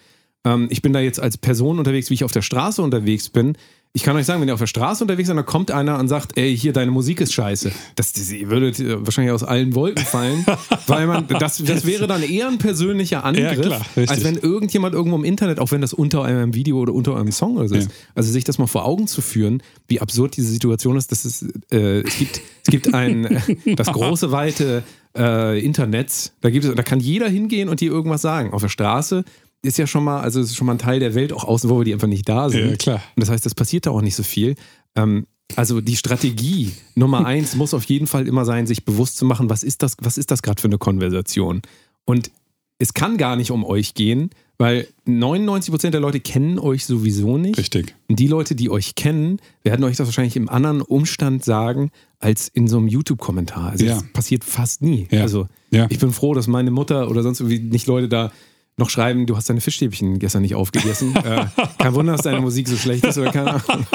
ähm, 0.45 0.67
ich 0.69 0.81
bin 0.81 0.93
da 0.93 0.99
jetzt 0.99 1.19
als 1.19 1.37
Person 1.37 1.79
unterwegs, 1.79 2.09
wie 2.09 2.15
ich 2.15 2.23
auf 2.23 2.31
der 2.31 2.41
Straße 2.41 2.81
unterwegs 2.81 3.29
bin. 3.29 3.53
Ich 3.95 4.01
kann 4.01 4.15
euch 4.15 4.25
sagen, 4.25 4.41
wenn 4.41 4.47
ihr 4.47 4.55
auf 4.55 4.59
der 4.59 4.65
Straße 4.65 5.03
unterwegs 5.03 5.27
seid, 5.27 5.37
dann 5.37 5.45
kommt 5.45 5.69
einer 5.69 5.99
und 5.99 6.07
sagt, 6.07 6.35
ey, 6.35 6.57
hier, 6.57 6.73
deine 6.73 6.89
Musik 6.89 7.21
ist 7.21 7.31
scheiße. 7.31 7.71
Das, 7.93 8.11
das 8.11 8.31
ihr 8.31 8.49
würdet 8.49 8.79
wahrscheinlich 9.05 9.31
aus 9.31 9.43
allen 9.43 9.75
Wolken 9.75 10.03
fallen, 10.03 10.43
weil 10.87 11.05
man, 11.05 11.27
das, 11.27 11.57
das 11.63 11.85
wäre 11.85 12.07
dann 12.07 12.23
eher 12.23 12.47
ein 12.47 12.57
persönlicher 12.57 13.23
Angriff, 13.23 13.61
klar, 13.61 13.81
richtig. 13.95 14.09
als 14.09 14.23
wenn 14.23 14.35
irgendjemand 14.37 14.95
irgendwo 14.95 15.15
im 15.15 15.23
Internet, 15.23 15.59
auch 15.59 15.69
wenn 15.69 15.81
das 15.81 15.93
unter 15.93 16.23
einem 16.23 16.55
Video 16.55 16.79
oder 16.79 16.91
unter 16.91 17.15
einem 17.15 17.31
Song 17.31 17.57
oder 17.57 17.67
so 17.67 17.75
ist, 17.75 17.85
Ja. 17.85 17.95
also 18.15 18.31
sich 18.31 18.43
das 18.43 18.57
mal 18.57 18.65
vor 18.65 18.83
Augen 18.85 19.05
zu 19.05 19.21
führen, 19.21 19.61
wie 19.87 20.01
absurd 20.01 20.37
diese 20.37 20.47
Situation 20.49 20.97
ist, 20.97 21.11
dass 21.11 21.23
es, 21.23 21.45
äh, 21.71 21.99
es 22.01 22.17
gibt, 22.17 22.41
es 22.63 22.71
gibt 22.71 22.95
ein, 22.95 23.43
das 23.75 23.91
große, 23.91 24.31
weite 24.31 24.81
äh, 25.15 25.63
Internet, 25.63 26.31
da 26.41 26.49
gibt 26.49 26.65
es, 26.65 26.73
da 26.73 26.81
kann 26.81 26.99
jeder 26.99 27.29
hingehen 27.29 27.69
und 27.69 27.79
dir 27.79 27.91
irgendwas 27.91 28.23
sagen. 28.23 28.53
Auf 28.53 28.63
der 28.63 28.69
Straße 28.69 29.23
ist 29.63 29.77
ja 29.77 29.87
schon 29.87 30.03
mal, 30.03 30.21
also 30.21 30.39
es 30.39 30.49
ist 30.51 30.55
schon 30.55 30.67
mal 30.67 30.73
ein 30.73 30.79
Teil 30.79 30.99
der 30.99 31.15
Welt 31.15 31.33
auch 31.33 31.43
außen, 31.45 31.69
wo 31.69 31.79
wir 31.79 31.85
die 31.85 31.93
einfach 31.93 32.07
nicht 32.07 32.27
da 32.29 32.49
sind. 32.49 32.69
Ja, 32.69 32.75
klar. 32.75 33.01
Und 33.15 33.21
das 33.21 33.29
heißt, 33.29 33.45
das 33.45 33.55
passiert 33.55 33.85
da 33.85 33.91
auch 33.91 34.01
nicht 34.01 34.15
so 34.15 34.23
viel. 34.23 34.55
Ähm, 34.95 35.25
also 35.55 35.81
die 35.81 35.95
Strategie 35.95 36.71
Nummer 36.95 37.25
eins 37.25 37.55
muss 37.55 37.73
auf 37.73 37.85
jeden 37.85 38.07
Fall 38.07 38.27
immer 38.27 38.45
sein, 38.45 38.67
sich 38.67 38.85
bewusst 38.85 39.17
zu 39.17 39.25
machen, 39.25 39.49
was 39.49 39.63
ist 39.63 39.81
das, 39.83 39.95
was 40.01 40.17
ist 40.17 40.31
das 40.31 40.41
gerade 40.43 40.61
für 40.61 40.67
eine 40.67 40.77
Konversation? 40.77 41.61
Und 42.05 42.29
es 42.77 42.93
kann 42.93 43.17
gar 43.17 43.35
nicht 43.37 43.51
um 43.51 43.63
euch 43.63 43.93
gehen, 43.93 44.31
weil 44.57 44.87
99% 45.07 45.91
der 45.91 46.01
Leute 46.01 46.19
kennen 46.19 46.59
euch 46.59 46.85
sowieso 46.85 47.37
nicht. 47.37 47.57
Richtig. 47.57 47.95
Und 48.09 48.19
die 48.19 48.27
Leute, 48.27 48.55
die 48.55 48.69
euch 48.69 48.95
kennen, 48.95 49.39
werden 49.63 49.83
euch 49.85 49.95
das 49.95 50.07
wahrscheinlich 50.07 50.35
im 50.35 50.49
anderen 50.49 50.81
Umstand 50.81 51.43
sagen, 51.45 51.91
als 52.19 52.49
in 52.49 52.67
so 52.67 52.77
einem 52.77 52.87
YouTube-Kommentar. 52.87 53.71
Also 53.71 53.85
Ja. 53.85 53.93
das 53.95 54.03
passiert 54.11 54.43
fast 54.43 54.81
nie. 54.81 55.07
Ja. 55.11 55.21
Also 55.21 55.47
Ja. 55.71 55.87
ich 55.89 55.99
bin 55.99 56.11
froh, 56.11 56.33
dass 56.33 56.47
meine 56.47 56.71
Mutter 56.71 57.09
oder 57.09 57.23
sonst 57.23 57.39
irgendwie 57.39 57.59
nicht 57.59 57.87
Leute 57.87 58.09
da 58.09 58.31
noch 58.77 58.89
schreiben, 58.89 59.25
du 59.25 59.37
hast 59.37 59.49
deine 59.49 59.61
Fischstäbchen 59.61 60.19
gestern 60.19 60.41
nicht 60.41 60.55
aufgegessen. 60.55 61.15
äh, 61.23 61.45
kein 61.77 61.93
Wunder, 61.93 62.13
dass 62.13 62.23
deine 62.23 62.41
Musik 62.41 62.67
so 62.67 62.75
schlecht 62.75 63.05
ist 63.05 63.17
oder 63.17 63.31
keine 63.31 63.51
Ahnung, 63.51 63.87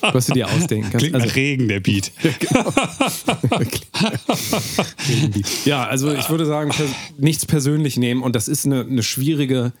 was, 0.00 0.26
du 0.26 0.32
dir 0.32 0.48
ausdenken 0.48 0.88
kannst. 0.90 0.98
Klingt 0.98 1.14
Also, 1.14 1.26
nach 1.26 1.36
Regen, 1.36 1.68
der 1.68 1.80
Beat. 1.80 2.12
ja, 5.64 5.84
also 5.84 6.12
ich 6.12 6.28
würde 6.30 6.46
sagen, 6.46 6.72
nichts 7.18 7.46
persönlich 7.46 7.96
nehmen 7.98 8.22
und 8.22 8.34
das 8.34 8.48
ist 8.48 8.64
eine, 8.64 8.80
eine 8.80 9.02
schwierige, 9.02 9.72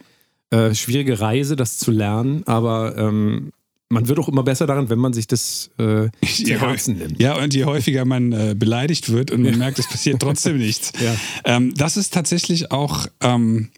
äh, 0.50 0.74
schwierige 0.74 1.20
Reise, 1.20 1.56
das 1.56 1.78
zu 1.78 1.90
lernen, 1.90 2.42
aber 2.46 2.96
ähm, 2.98 3.52
man 3.88 4.08
wird 4.08 4.18
auch 4.18 4.28
immer 4.28 4.42
besser 4.42 4.66
daran, 4.66 4.88
wenn 4.88 4.98
man 4.98 5.12
sich 5.12 5.26
das 5.26 5.70
äh, 5.78 6.08
zu 6.26 6.60
Herzen 6.60 6.96
nimmt. 6.96 7.20
Ja, 7.20 7.36
und 7.36 7.54
je 7.54 7.66
häufiger 7.66 8.04
man 8.04 8.32
äh, 8.32 8.54
beleidigt 8.56 9.12
wird 9.12 9.30
und 9.30 9.42
man 9.42 9.58
merkt, 9.58 9.78
es 9.78 9.86
passiert 9.86 10.20
trotzdem 10.20 10.58
nichts. 10.58 10.92
Ja. 11.00 11.14
Ähm, 11.44 11.74
das 11.74 11.98
ist 11.98 12.14
tatsächlich 12.14 12.72
auch 12.72 13.06
ähm, 13.20 13.68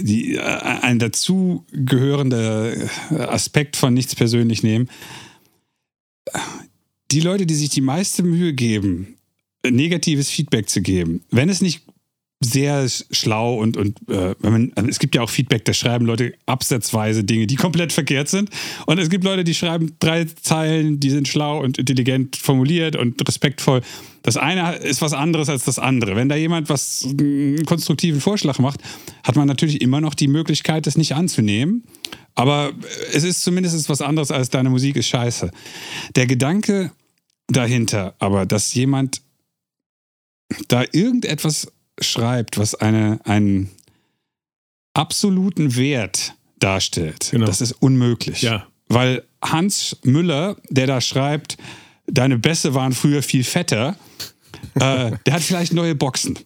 die, 0.00 0.36
äh, 0.36 0.40
ein 0.40 0.98
dazugehörender 0.98 2.74
Aspekt 3.10 3.76
von 3.76 3.94
nichts 3.94 4.14
persönlich 4.14 4.62
nehmen. 4.62 4.88
Die 7.10 7.20
Leute, 7.20 7.46
die 7.46 7.54
sich 7.54 7.70
die 7.70 7.80
meiste 7.80 8.22
Mühe 8.22 8.52
geben, 8.52 9.16
negatives 9.68 10.30
Feedback 10.30 10.68
zu 10.68 10.82
geben, 10.82 11.22
wenn 11.30 11.48
es 11.48 11.60
nicht 11.60 11.82
sehr 12.40 12.86
schlau 12.88 13.56
und, 13.56 13.76
und 13.76 13.98
äh, 14.08 14.34
wenn 14.38 14.52
man, 14.52 14.72
also 14.76 14.88
es 14.88 15.00
gibt 15.00 15.16
ja 15.16 15.22
auch 15.22 15.30
Feedback, 15.30 15.64
da 15.64 15.72
schreiben 15.72 16.06
Leute 16.06 16.34
absatzweise 16.46 17.24
Dinge, 17.24 17.48
die 17.48 17.56
komplett 17.56 17.92
verkehrt 17.92 18.28
sind. 18.28 18.50
Und 18.86 18.98
es 18.98 19.10
gibt 19.10 19.24
Leute, 19.24 19.42
die 19.42 19.54
schreiben 19.54 19.96
drei 19.98 20.24
Zeilen, 20.24 21.00
die 21.00 21.10
sind 21.10 21.26
schlau 21.26 21.60
und 21.60 21.78
intelligent 21.78 22.36
formuliert 22.36 22.94
und 22.94 23.26
respektvoll. 23.26 23.80
Das 24.28 24.36
eine 24.36 24.74
ist 24.76 25.00
was 25.00 25.14
anderes 25.14 25.48
als 25.48 25.64
das 25.64 25.78
andere. 25.78 26.14
Wenn 26.14 26.28
da 26.28 26.36
jemand 26.36 26.68
was 26.68 27.02
einen 27.02 27.64
konstruktiven 27.64 28.20
Vorschlag 28.20 28.58
macht, 28.58 28.78
hat 29.24 29.36
man 29.36 29.48
natürlich 29.48 29.80
immer 29.80 30.02
noch 30.02 30.12
die 30.12 30.28
Möglichkeit, 30.28 30.86
das 30.86 30.98
nicht 30.98 31.14
anzunehmen. 31.14 31.84
Aber 32.34 32.72
es 33.14 33.24
ist 33.24 33.40
zumindest 33.40 33.88
was 33.88 34.02
anderes 34.02 34.30
als 34.30 34.50
deine 34.50 34.68
Musik 34.68 34.96
ist 34.96 35.06
scheiße. 35.06 35.50
Der 36.14 36.26
Gedanke 36.26 36.92
dahinter, 37.46 38.16
aber 38.18 38.44
dass 38.44 38.74
jemand 38.74 39.22
da 40.68 40.84
irgendetwas 40.92 41.72
schreibt, 41.98 42.58
was 42.58 42.74
eine, 42.74 43.20
einen 43.24 43.70
absoluten 44.92 45.74
Wert 45.74 46.34
darstellt, 46.58 47.28
Genau. 47.30 47.46
das 47.46 47.62
ist 47.62 47.72
unmöglich. 47.80 48.42
Ja. 48.42 48.66
Weil 48.88 49.24
Hans 49.40 49.96
Müller, 50.02 50.58
der 50.68 50.86
da 50.86 51.00
schreibt, 51.00 51.56
deine 52.10 52.38
Bässe 52.38 52.74
waren 52.74 52.92
früher 52.92 53.22
viel 53.22 53.44
fetter, 53.44 53.96
äh, 54.74 55.12
der 55.26 55.32
hat 55.34 55.42
vielleicht 55.42 55.72
neue 55.72 55.94
Boxen. 55.94 56.38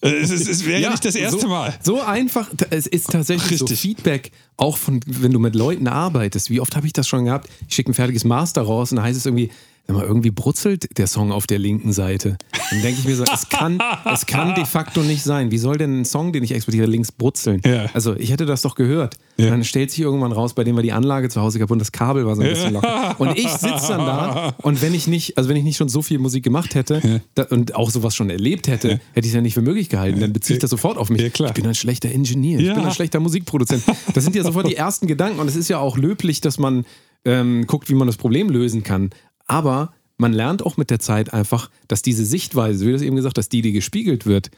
Äh, 0.00 0.10
Es, 0.10 0.30
ist- 0.30 0.48
es 0.48 0.64
wäre 0.64 0.80
ja, 0.80 0.90
nicht 0.90 1.04
das 1.04 1.14
erste 1.16 1.40
so, 1.40 1.48
Mal. 1.48 1.76
So 1.82 2.00
einfach, 2.00 2.48
es 2.70 2.86
ist 2.86 3.10
tatsächlich 3.10 3.58
so 3.58 3.64
Richtig. 3.64 3.80
Feedback, 3.80 4.30
auch 4.56 4.76
von, 4.76 5.00
wenn 5.06 5.32
du 5.32 5.38
mit 5.40 5.54
Leuten 5.56 5.88
arbeitest. 5.88 6.50
Wie 6.50 6.60
oft 6.60 6.76
habe 6.76 6.86
ich 6.86 6.92
das 6.92 7.08
schon 7.08 7.24
gehabt? 7.24 7.48
Ich 7.68 7.74
schicke 7.74 7.90
ein 7.90 7.94
fertiges 7.94 8.24
Master 8.24 8.62
raus 8.62 8.92
und 8.92 8.96
dann 8.96 9.04
heißt 9.04 9.18
es 9.18 9.26
irgendwie, 9.26 9.50
mal, 9.96 10.04
irgendwie 10.04 10.30
brutzelt 10.30 10.98
der 10.98 11.06
Song 11.06 11.32
auf 11.32 11.46
der 11.46 11.58
linken 11.58 11.92
Seite. 11.92 12.36
Dann 12.70 12.82
denke 12.82 13.00
ich 13.00 13.06
mir 13.06 13.16
so, 13.16 13.24
es 13.24 13.48
kann, 13.48 13.80
es 14.12 14.26
kann 14.26 14.54
de 14.54 14.64
facto 14.66 15.00
nicht 15.02 15.22
sein. 15.22 15.50
Wie 15.50 15.58
soll 15.58 15.78
denn 15.78 16.00
ein 16.00 16.04
Song, 16.04 16.32
den 16.32 16.44
ich 16.44 16.52
exportiere, 16.52 16.86
links 16.86 17.10
brutzeln? 17.10 17.62
Ja. 17.64 17.86
Also 17.94 18.14
ich 18.14 18.30
hätte 18.30 18.44
das 18.44 18.62
doch 18.62 18.74
gehört. 18.74 19.16
Ja. 19.38 19.46
Und 19.46 19.50
dann 19.52 19.64
stellt 19.64 19.90
sich 19.90 20.00
irgendwann 20.00 20.32
raus, 20.32 20.54
bei 20.54 20.64
dem 20.64 20.76
war 20.76 20.82
die 20.82 20.92
Anlage 20.92 21.28
zu 21.30 21.40
Hause 21.40 21.58
kaputt 21.58 21.74
und 21.74 21.78
das 21.78 21.92
Kabel 21.92 22.26
war 22.26 22.36
so 22.36 22.42
ein 22.42 22.48
bisschen 22.50 22.74
locker. 22.74 23.16
Und 23.18 23.38
ich 23.38 23.48
sitze 23.48 23.88
dann 23.88 24.04
da 24.04 24.54
und 24.62 24.82
wenn 24.82 24.92
ich 24.94 25.06
nicht, 25.06 25.38
also 25.38 25.48
wenn 25.48 25.56
ich 25.56 25.64
nicht 25.64 25.76
schon 25.76 25.88
so 25.88 26.02
viel 26.02 26.18
Musik 26.18 26.44
gemacht 26.44 26.74
hätte 26.74 27.22
da, 27.34 27.44
und 27.44 27.74
auch 27.74 27.90
sowas 27.90 28.14
schon 28.14 28.28
erlebt 28.30 28.68
hätte, 28.68 29.00
hätte 29.12 29.20
ich 29.20 29.28
es 29.28 29.34
ja 29.34 29.40
nicht 29.40 29.54
für 29.54 29.62
möglich 29.62 29.88
gehalten. 29.88 30.20
Dann 30.20 30.32
beziehe 30.32 30.56
ich 30.56 30.60
das 30.60 30.70
sofort 30.70 30.98
auf 30.98 31.08
mich. 31.08 31.22
Ja. 31.22 31.46
Ich 31.46 31.52
bin 31.54 31.66
ein 31.66 31.74
schlechter 31.74 32.10
Ingenieur, 32.10 32.60
ich 32.60 32.66
Ja. 32.66 32.74
bin 32.74 32.84
ein 32.84 32.92
schlechter 32.92 33.20
Musikproduzent. 33.20 33.84
Das 34.14 34.24
sind 34.24 34.36
ja 34.36 34.42
sofort 34.42 34.68
die 34.68 34.76
ersten 34.76 35.06
Gedanken 35.06 35.38
und 35.40 35.48
es 35.48 35.56
ist 35.56 35.68
ja 35.68 35.78
auch 35.78 35.96
löblich, 35.96 36.40
dass 36.40 36.58
man 36.58 36.84
ähm, 37.24 37.66
guckt, 37.66 37.88
wie 37.88 37.94
man 37.94 38.06
das 38.06 38.16
Problem 38.16 38.48
lösen 38.48 38.82
kann. 38.84 39.10
Aber 39.48 39.92
man 40.18 40.32
lernt 40.32 40.64
auch 40.64 40.76
mit 40.76 40.90
der 40.90 41.00
Zeit 41.00 41.32
einfach, 41.32 41.70
dass 41.88 42.02
diese 42.02 42.24
Sichtweise, 42.24 42.84
wie 42.84 42.90
du 42.90 42.96
es 42.96 43.02
eben 43.02 43.16
gesagt 43.16 43.38
hast, 43.38 43.48
die, 43.50 43.62
die 43.62 43.72
gespiegelt 43.72 44.26
wird, 44.26 44.50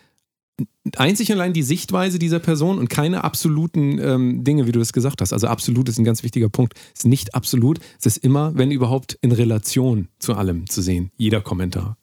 einzig 0.97 1.30
und 1.30 1.38
allein 1.38 1.52
die 1.52 1.62
Sichtweise 1.62 2.18
dieser 2.18 2.38
Person 2.38 2.78
und 2.78 2.90
keine 2.90 3.25
absoluten 3.25 3.99
ähm, 3.99 4.44
Dinge, 4.44 4.66
wie 4.66 4.73
du 4.73 4.80
es 4.80 4.92
gesagt 4.92 5.20
hast. 5.20 5.32
Also 5.32 5.47
absolut 5.47 5.88
ist 5.88 5.99
ein 5.99 6.04
ganz 6.04 6.23
wichtiger 6.23 6.49
Punkt. 6.49 6.75
Es 6.94 7.00
ist 7.00 7.06
nicht 7.06 7.35
absolut, 7.35 7.78
es 7.99 8.06
ist 8.06 8.18
immer, 8.18 8.52
wenn 8.56 8.70
überhaupt, 8.70 9.18
in 9.23 9.32
Relation 9.32 10.09
zu 10.18 10.35
allem 10.35 10.68
zu 10.68 10.82
sehen. 10.82 11.11
Jeder 11.16 11.40
Kommentar. 11.40 11.97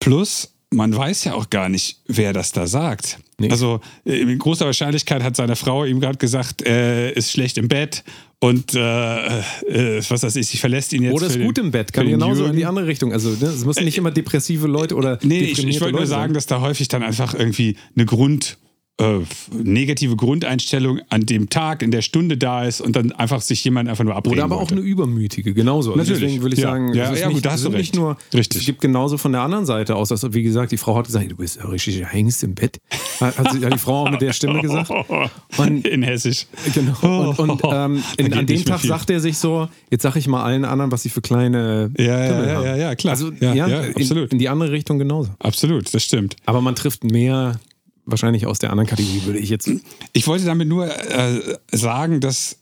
Plus, 0.00 0.54
man 0.70 0.94
weiß 0.94 1.24
ja 1.24 1.34
auch 1.34 1.50
gar 1.50 1.68
nicht, 1.68 2.00
wer 2.06 2.32
das 2.32 2.52
da 2.52 2.66
sagt. 2.66 3.18
Nee. 3.38 3.50
Also 3.50 3.80
äh, 4.04 4.24
mit 4.24 4.38
großer 4.38 4.64
Wahrscheinlichkeit 4.66 5.22
hat 5.22 5.36
seine 5.36 5.56
Frau 5.56 5.84
ihm 5.84 6.00
gerade 6.00 6.18
gesagt, 6.18 6.62
er 6.62 7.16
ist 7.16 7.30
schlecht 7.30 7.58
im 7.58 7.68
Bett 7.68 8.04
und 8.42 8.74
äh, 8.74 9.38
äh, 9.38 10.02
was 10.08 10.24
weiß 10.24 10.34
ich, 10.34 10.48
sie 10.48 10.56
verlässt 10.58 10.92
ihn 10.92 11.04
jetzt. 11.04 11.14
Oder 11.14 11.26
ist 11.28 11.36
den- 11.36 11.44
gut 11.46 11.58
im 11.58 11.70
Bett, 11.70 11.92
kann 11.92 12.06
den 12.06 12.14
genauso 12.18 12.40
in 12.40 12.46
Jürgen. 12.46 12.56
die 12.56 12.64
andere 12.66 12.86
Richtung. 12.88 13.12
Also 13.12 13.30
ne, 13.30 13.46
es 13.46 13.64
müssen 13.64 13.84
nicht 13.84 13.96
immer 13.98 14.10
depressive 14.10 14.66
Leute 14.66 14.96
oder 14.96 15.18
Nee, 15.22 15.38
ich, 15.44 15.64
ich 15.64 15.80
wollte 15.80 15.94
nur 15.96 16.06
sagen, 16.06 16.34
dass 16.34 16.46
da 16.46 16.60
häufig 16.60 16.88
dann 16.88 17.04
einfach 17.04 17.34
irgendwie 17.34 17.76
eine 17.94 18.04
Grund, 18.04 18.58
äh, 19.00 19.20
negative 19.52 20.16
Grundeinstellung 20.16 21.00
an 21.08 21.22
dem 21.22 21.48
Tag, 21.48 21.82
in 21.82 21.90
der 21.90 22.02
Stunde 22.02 22.36
da 22.36 22.64
ist 22.64 22.80
und 22.82 22.94
dann 22.94 23.10
einfach 23.12 23.40
sich 23.40 23.64
jemand 23.64 23.88
einfach 23.88 24.04
nur 24.04 24.14
abreden 24.14 24.34
Oder 24.34 24.44
aber 24.44 24.56
auch 24.56 24.60
wollte. 24.70 24.74
eine 24.74 24.82
übermütige, 24.82 25.54
genauso. 25.54 25.92
Also 25.92 26.00
Natürlich. 26.02 26.20
deswegen 26.20 26.42
will 26.44 26.52
ich 26.52 26.58
Ja. 26.58 26.70
sagen, 26.70 26.92
Ja, 26.94 27.12
ja, 27.14 27.24
gut, 27.26 27.34
nicht, 27.34 27.46
da 27.46 27.52
hast 27.52 27.64
du 27.64 27.68
recht. 27.68 27.78
nicht 27.78 27.96
nur, 27.96 28.16
Richtig. 28.34 28.60
es 28.60 28.66
gibt 28.66 28.80
genauso 28.82 29.16
von 29.16 29.32
der 29.32 29.40
anderen 29.40 29.64
Seite 29.64 29.96
aus, 29.96 30.10
dass, 30.10 30.30
wie 30.34 30.42
gesagt, 30.42 30.72
die 30.72 30.76
Frau 30.76 30.96
hat 30.96 31.06
gesagt, 31.06 31.30
du 31.30 31.36
bist 31.36 31.58
ein 31.58 31.68
richtiger 31.68 32.06
Hengst 32.06 32.44
im 32.44 32.54
Bett. 32.54 32.80
Hat, 33.20 33.38
hat 33.38 33.54
die 33.54 33.78
Frau 33.78 34.04
auch 34.06 34.10
mit 34.10 34.20
der 34.20 34.32
Stimme 34.34 34.60
gesagt. 34.60 34.90
Und 35.56 35.86
in 35.86 36.02
Hessisch. 36.02 36.46
Genau. 36.74 37.30
Und, 37.30 37.38
und 37.38 37.62
ähm, 37.72 38.02
in, 38.18 38.32
an 38.34 38.46
dem 38.46 38.64
Tag 38.64 38.80
viel. 38.80 38.88
sagt 38.88 39.08
er 39.10 39.20
sich 39.20 39.38
so, 39.38 39.68
jetzt 39.90 40.02
sag 40.02 40.16
ich 40.16 40.28
mal 40.28 40.42
allen 40.42 40.64
anderen, 40.64 40.92
was 40.92 41.02
sie 41.02 41.08
für 41.08 41.22
kleine 41.22 41.90
Ja, 41.98 42.04
ja, 42.04 42.18
ja, 42.46 42.54
haben. 42.56 42.64
ja, 42.66 42.76
ja, 42.76 42.94
klar. 42.94 43.12
Also 43.12 43.30
Ja, 43.40 43.54
ja, 43.54 43.68
ja, 43.68 43.80
in, 43.80 43.96
absolut. 43.96 44.32
in 44.32 44.38
die 44.38 44.48
andere 44.48 44.70
Richtung 44.72 44.98
genauso. 44.98 45.30
Absolut, 45.38 45.92
das 45.94 46.04
stimmt. 46.04 46.36
Aber 46.46 46.60
man 46.60 46.74
trifft 46.74 47.04
mehr 47.04 47.58
wahrscheinlich 48.04 48.46
aus 48.46 48.58
der 48.58 48.70
anderen 48.70 48.88
Kategorie, 48.88 49.22
würde 49.24 49.38
ich 49.38 49.48
jetzt. 49.48 49.70
Ich 50.12 50.26
wollte 50.26 50.44
damit 50.44 50.68
nur 50.68 50.86
äh, 50.86 51.56
sagen, 51.70 52.20
dass 52.20 52.58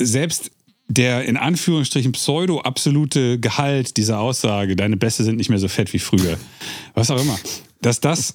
selbst 0.00 0.50
der 0.86 1.24
in 1.24 1.36
Anführungsstrichen 1.36 2.12
pseudo-absolute 2.12 3.40
Gehalt 3.40 3.96
dieser 3.96 4.20
Aussage, 4.20 4.76
deine 4.76 4.96
Bässe 4.96 5.24
sind 5.24 5.36
nicht 5.36 5.48
mehr 5.48 5.58
so 5.58 5.68
fett 5.68 5.92
wie 5.92 5.98
früher, 5.98 6.38
was 6.94 7.10
auch 7.10 7.20
immer, 7.20 7.38
dass 7.80 8.00
das 8.00 8.34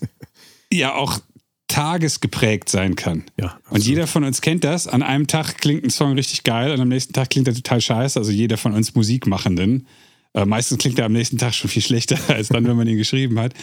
ja 0.72 0.96
auch 0.96 1.20
tagesgeprägt 1.68 2.68
sein 2.68 2.96
kann. 2.96 3.24
Ja, 3.40 3.60
Und 3.70 3.86
jeder 3.86 4.08
von 4.08 4.24
uns 4.24 4.42
kennt 4.42 4.64
das. 4.64 4.88
An 4.88 5.04
einem 5.04 5.28
Tag 5.28 5.60
klingt 5.60 5.84
ein 5.84 5.92
Song 5.92 6.14
richtig 6.14 6.44
geil 6.44 6.72
und 6.72 6.82
am 6.82 6.88
nächsten 6.88 7.14
Tag 7.14 7.30
klingt 7.30 7.48
er 7.48 7.54
total 7.54 7.80
scheiße. 7.80 8.20
Also 8.20 8.32
jeder 8.32 8.58
von 8.58 8.74
uns 8.74 8.96
Musikmachenden. 8.96 9.88
Äh, 10.34 10.46
meistens 10.46 10.80
klingt 10.80 10.98
er 10.98 11.06
am 11.06 11.14
nächsten 11.14 11.38
Tag 11.38 11.54
schon 11.54 11.70
viel 11.70 11.84
schlechter 11.84 12.18
als 12.28 12.50
dann, 12.50 12.66
wenn 12.68 12.76
man 12.76 12.88
ihn 12.88 12.98
geschrieben 12.98 13.40
hat. 13.40 13.54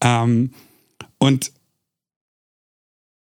Ähm, 0.00 0.52
und 1.18 1.52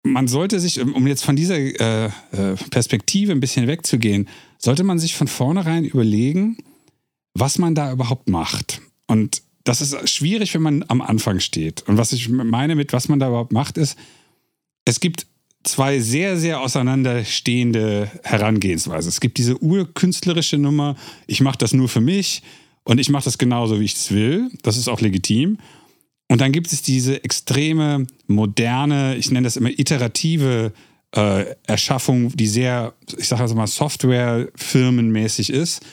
man 0.03 0.27
sollte 0.27 0.59
sich, 0.59 0.79
um 0.81 0.93
um 0.93 1.07
jetzt 1.07 1.23
von 1.23 1.35
dieser 1.35 1.57
äh, 1.57 2.05
äh, 2.05 2.55
Perspektive 2.69 3.31
ein 3.31 3.39
bisschen 3.39 3.67
wegzugehen, 3.67 4.27
sollte 4.57 4.83
man 4.83 4.99
sich 4.99 5.15
von 5.15 5.27
vornherein 5.27 5.85
überlegen, 5.85 6.57
was 7.33 7.57
man 7.57 7.73
da 7.73 7.91
überhaupt 7.91 8.29
macht. 8.29 8.81
Und 9.07 9.41
das 9.63 9.81
ist 9.81 10.09
schwierig, 10.09 10.53
wenn 10.53 10.61
man 10.61 10.85
am 10.89 11.01
Anfang 11.01 11.39
steht. 11.39 11.83
Und 11.87 11.97
was 11.97 12.11
ich 12.11 12.29
meine 12.29 12.75
mit, 12.75 12.91
was 12.93 13.07
man 13.07 13.19
da 13.19 13.29
überhaupt 13.29 13.53
macht, 13.53 13.77
ist, 13.77 13.97
es 14.85 14.99
gibt 14.99 15.25
zwei 15.63 15.99
sehr, 15.99 16.37
sehr 16.37 16.59
auseinanderstehende 16.59 18.11
Herangehensweisen. 18.23 19.07
Es 19.07 19.21
gibt 19.21 19.37
diese 19.37 19.57
urkünstlerische 19.63 20.57
Nummer, 20.57 20.97
ich 21.27 21.39
mache 21.39 21.57
das 21.57 21.73
nur 21.73 21.87
für 21.87 22.01
mich 22.01 22.43
und 22.83 22.99
ich 22.99 23.09
mache 23.09 23.23
das 23.23 23.37
genauso, 23.37 23.79
wie 23.79 23.85
ich 23.85 23.95
es 23.95 24.11
will. 24.11 24.49
Das 24.61 24.75
ist 24.75 24.89
auch 24.89 24.99
legitim. 24.99 25.57
Und 26.33 26.41
dann 26.41 26.51
gibt 26.51 26.73
es 26.73 26.81
diese 26.81 27.23
extreme, 27.23 28.07
moderne, 28.25 29.15
ich 29.17 29.29
nenne 29.29 29.45
das 29.45 29.55
immer 29.55 29.69
iterative 29.69 30.73
äh, 31.15 31.45
Erschaffung, 31.67 32.35
die 32.35 32.47
sehr, 32.47 32.95
ich 33.19 33.27
sage 33.27 33.43
also 33.43 33.53
mal, 33.53 33.67
Software-firmenmäßig 33.67 35.51
ist, 35.51 35.85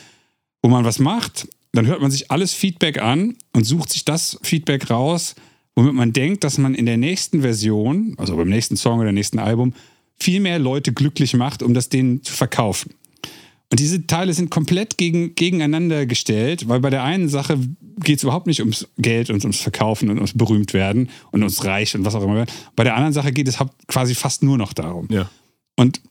wo 0.63 0.69
man 0.69 0.83
was 0.83 0.97
macht, 0.97 1.47
dann 1.73 1.85
hört 1.85 2.01
man 2.01 2.09
sich 2.09 2.31
alles 2.31 2.55
Feedback 2.55 2.99
an 2.99 3.35
und 3.53 3.65
sucht 3.65 3.91
sich 3.91 4.03
das 4.03 4.39
Feedback 4.41 4.89
raus, 4.89 5.35
womit 5.75 5.93
man 5.93 6.11
denkt, 6.11 6.43
dass 6.43 6.57
man 6.57 6.73
in 6.73 6.87
der 6.87 6.97
nächsten 6.97 7.41
Version, 7.41 8.15
also 8.17 8.35
beim 8.35 8.49
nächsten 8.49 8.77
Song 8.77 8.99
oder 8.99 9.11
nächsten 9.11 9.37
Album, 9.37 9.75
viel 10.19 10.39
mehr 10.39 10.57
Leute 10.57 10.91
glücklich 10.91 11.35
macht, 11.35 11.61
um 11.61 11.75
das 11.75 11.89
denen 11.89 12.23
zu 12.23 12.33
verkaufen. 12.33 12.95
Und 13.71 13.79
diese 13.79 14.05
Teile 14.05 14.33
sind 14.33 14.51
komplett 14.51 14.97
gegen, 14.97 15.33
gegeneinander 15.33 16.05
gestellt, 16.05 16.67
weil 16.67 16.81
bei 16.81 16.89
der 16.89 17.03
einen 17.03 17.29
Sache 17.29 17.57
geht 18.03 18.17
es 18.17 18.23
überhaupt 18.23 18.45
nicht 18.45 18.59
ums 18.59 18.87
Geld 18.97 19.29
und 19.29 19.43
ums 19.43 19.61
Verkaufen 19.61 20.09
und 20.09 20.17
ums 20.17 20.37
Berühmtwerden 20.37 21.09
und 21.31 21.41
ums 21.41 21.63
Reich 21.63 21.95
und 21.95 22.03
was 22.03 22.13
auch 22.13 22.23
immer. 22.23 22.45
Bei 22.75 22.83
der 22.83 22.95
anderen 22.95 23.13
Sache 23.13 23.31
geht 23.31 23.47
es 23.47 23.57
quasi 23.87 24.13
fast 24.13 24.43
nur 24.43 24.57
noch 24.57 24.73
darum. 24.73 25.07
Ja. 25.09 25.29
Und 25.77 26.01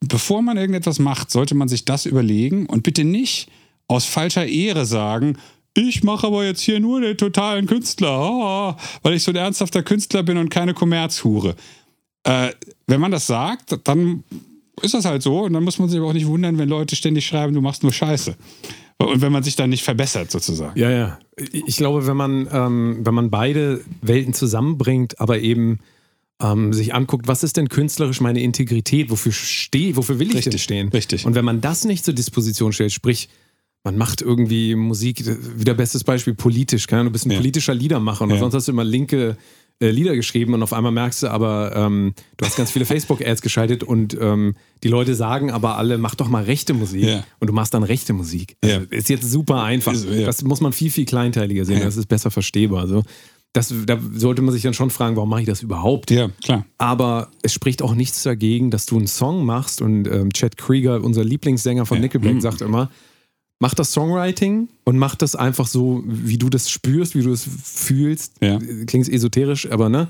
bevor 0.00 0.42
man 0.42 0.58
irgendetwas 0.58 0.98
macht, 0.98 1.30
sollte 1.30 1.54
man 1.54 1.68
sich 1.68 1.86
das 1.86 2.04
überlegen 2.04 2.66
und 2.66 2.82
bitte 2.82 3.04
nicht 3.04 3.48
aus 3.88 4.04
falscher 4.04 4.46
Ehre 4.46 4.84
sagen, 4.84 5.38
ich 5.72 6.02
mache 6.02 6.26
aber 6.26 6.44
jetzt 6.44 6.60
hier 6.60 6.80
nur 6.80 7.00
den 7.00 7.16
totalen 7.16 7.66
Künstler, 7.66 8.76
weil 9.02 9.14
ich 9.14 9.22
so 9.22 9.30
ein 9.30 9.36
ernsthafter 9.36 9.82
Künstler 9.82 10.22
bin 10.22 10.36
und 10.36 10.50
keine 10.50 10.74
Kommerzhure. 10.74 11.54
Äh, 12.24 12.50
wenn 12.86 13.00
man 13.00 13.12
das 13.12 13.26
sagt, 13.26 13.78
dann 13.84 14.24
ist 14.82 14.94
das 14.94 15.04
halt 15.04 15.22
so 15.22 15.40
und 15.44 15.52
dann 15.52 15.64
muss 15.64 15.78
man 15.78 15.88
sich 15.88 15.98
aber 15.98 16.08
auch 16.08 16.12
nicht 16.12 16.26
wundern, 16.26 16.58
wenn 16.58 16.68
Leute 16.68 16.96
ständig 16.96 17.26
schreiben, 17.26 17.54
du 17.54 17.60
machst 17.60 17.82
nur 17.82 17.92
Scheiße. 17.92 18.36
Und 18.98 19.20
wenn 19.20 19.32
man 19.32 19.42
sich 19.42 19.56
dann 19.56 19.70
nicht 19.70 19.82
verbessert, 19.82 20.30
sozusagen. 20.30 20.78
Ja, 20.78 20.90
ja. 20.90 21.18
Ich 21.52 21.76
glaube, 21.76 22.06
wenn 22.06 22.16
man, 22.16 22.48
ähm, 22.50 22.98
wenn 23.02 23.14
man 23.14 23.30
beide 23.30 23.82
Welten 24.00 24.32
zusammenbringt, 24.32 25.20
aber 25.20 25.38
eben 25.40 25.80
ähm, 26.42 26.72
sich 26.72 26.94
anguckt, 26.94 27.28
was 27.28 27.42
ist 27.42 27.56
denn 27.58 27.68
künstlerisch 27.68 28.20
meine 28.22 28.40
Integrität, 28.40 29.10
wofür 29.10 29.32
stehe, 29.32 29.96
wofür 29.96 30.18
will 30.18 30.28
ich 30.28 30.32
denn 30.32 30.52
Richtig, 30.52 30.62
stehen? 30.62 30.88
richtig. 30.88 31.26
Und 31.26 31.34
wenn 31.34 31.44
man 31.44 31.60
das 31.60 31.84
nicht 31.84 32.04
zur 32.04 32.14
Disposition 32.14 32.72
stellt, 32.72 32.92
sprich, 32.92 33.28
man 33.84 33.96
macht 33.98 34.20
irgendwie 34.22 34.74
Musik, 34.74 35.22
wieder 35.58 35.74
bestes 35.74 36.02
Beispiel, 36.02 36.34
politisch, 36.34 36.86
keine 36.86 37.00
Ahnung, 37.00 37.12
du 37.12 37.14
bist 37.14 37.26
ein 37.26 37.30
Ja. 37.32 37.36
politischer 37.38 37.74
Liedermacher 37.74 38.24
und 38.24 38.30
Ja. 38.30 38.38
sonst 38.38 38.54
hast 38.54 38.68
du 38.68 38.72
immer 38.72 38.84
linke 38.84 39.36
äh, 39.80 39.90
Lieder 39.90 40.14
geschrieben 40.16 40.54
und 40.54 40.62
auf 40.62 40.72
einmal 40.72 40.92
merkst 40.92 41.22
du 41.22 41.28
aber, 41.28 41.74
ähm, 41.76 42.14
du 42.36 42.44
hast 42.46 42.56
ganz 42.56 42.70
viele 42.70 42.84
Facebook-Ads 42.86 43.42
geschaltet 43.42 43.82
und 43.84 44.16
ähm, 44.20 44.54
die 44.82 44.88
Leute 44.88 45.14
sagen 45.14 45.50
aber 45.50 45.76
alle, 45.78 45.98
mach 45.98 46.14
doch 46.14 46.28
mal 46.28 46.44
rechte 46.44 46.72
Musik 46.74 47.04
Ja. 47.04 47.24
und 47.40 47.48
du 47.48 47.52
machst 47.52 47.74
dann 47.74 47.82
rechte 47.82 48.12
Musik. 48.12 48.56
Also 48.62 48.76
Ja. 48.76 48.82
Ist 48.90 49.08
jetzt 49.08 49.30
super 49.30 49.62
einfach. 49.62 49.92
Ist- 49.92 50.08
ja. 50.08 50.24
Das 50.26 50.42
muss 50.42 50.60
man 50.60 50.72
viel, 50.72 50.90
viel 50.90 51.04
kleinteiliger 51.04 51.64
sehen, 51.64 51.80
das 51.80 51.96
ist 51.96 52.06
besser 52.06 52.30
verstehbar. 52.30 52.86
So. 52.88 53.02
das, 53.52 53.72
da 53.86 53.98
sollte 54.12 54.42
man 54.42 54.52
sich 54.52 54.62
dann 54.62 54.74
schon 54.74 54.90
fragen, 54.90 55.16
warum 55.16 55.30
mache 55.30 55.40
ich 55.40 55.46
das 55.46 55.62
überhaupt? 55.62 56.10
Ja, 56.10 56.28
klar. 56.44 56.66
Aber 56.78 57.28
es 57.42 57.54
spricht 57.54 57.80
auch 57.80 57.94
nichts 57.94 58.22
dagegen, 58.22 58.70
dass 58.70 58.84
du 58.86 58.98
einen 58.98 59.06
Song 59.06 59.44
machst 59.46 59.80
und 59.80 60.06
ähm, 60.08 60.30
Chad 60.32 60.56
Krieger, 60.58 61.02
unser 61.02 61.24
Lieblingssänger 61.24 61.86
von. 61.86 61.98
Nickelback, 62.00 62.34
Mhm. 62.34 62.40
sagt 62.42 62.60
immer, 62.60 62.90
mach 63.58 63.74
das 63.74 63.92
Songwriting 63.92 64.68
und 64.84 64.98
mach 64.98 65.14
das 65.14 65.36
einfach 65.36 65.66
so, 65.66 66.02
wie 66.06 66.38
du 66.38 66.48
das 66.48 66.70
spürst, 66.70 67.14
wie 67.14 67.22
du 67.22 67.32
es 67.32 67.46
fühlst. 67.64 68.34
Ja. 68.40 68.58
Klingt 68.86 69.08
esoterisch, 69.08 69.70
aber 69.70 69.88
ne? 69.88 70.08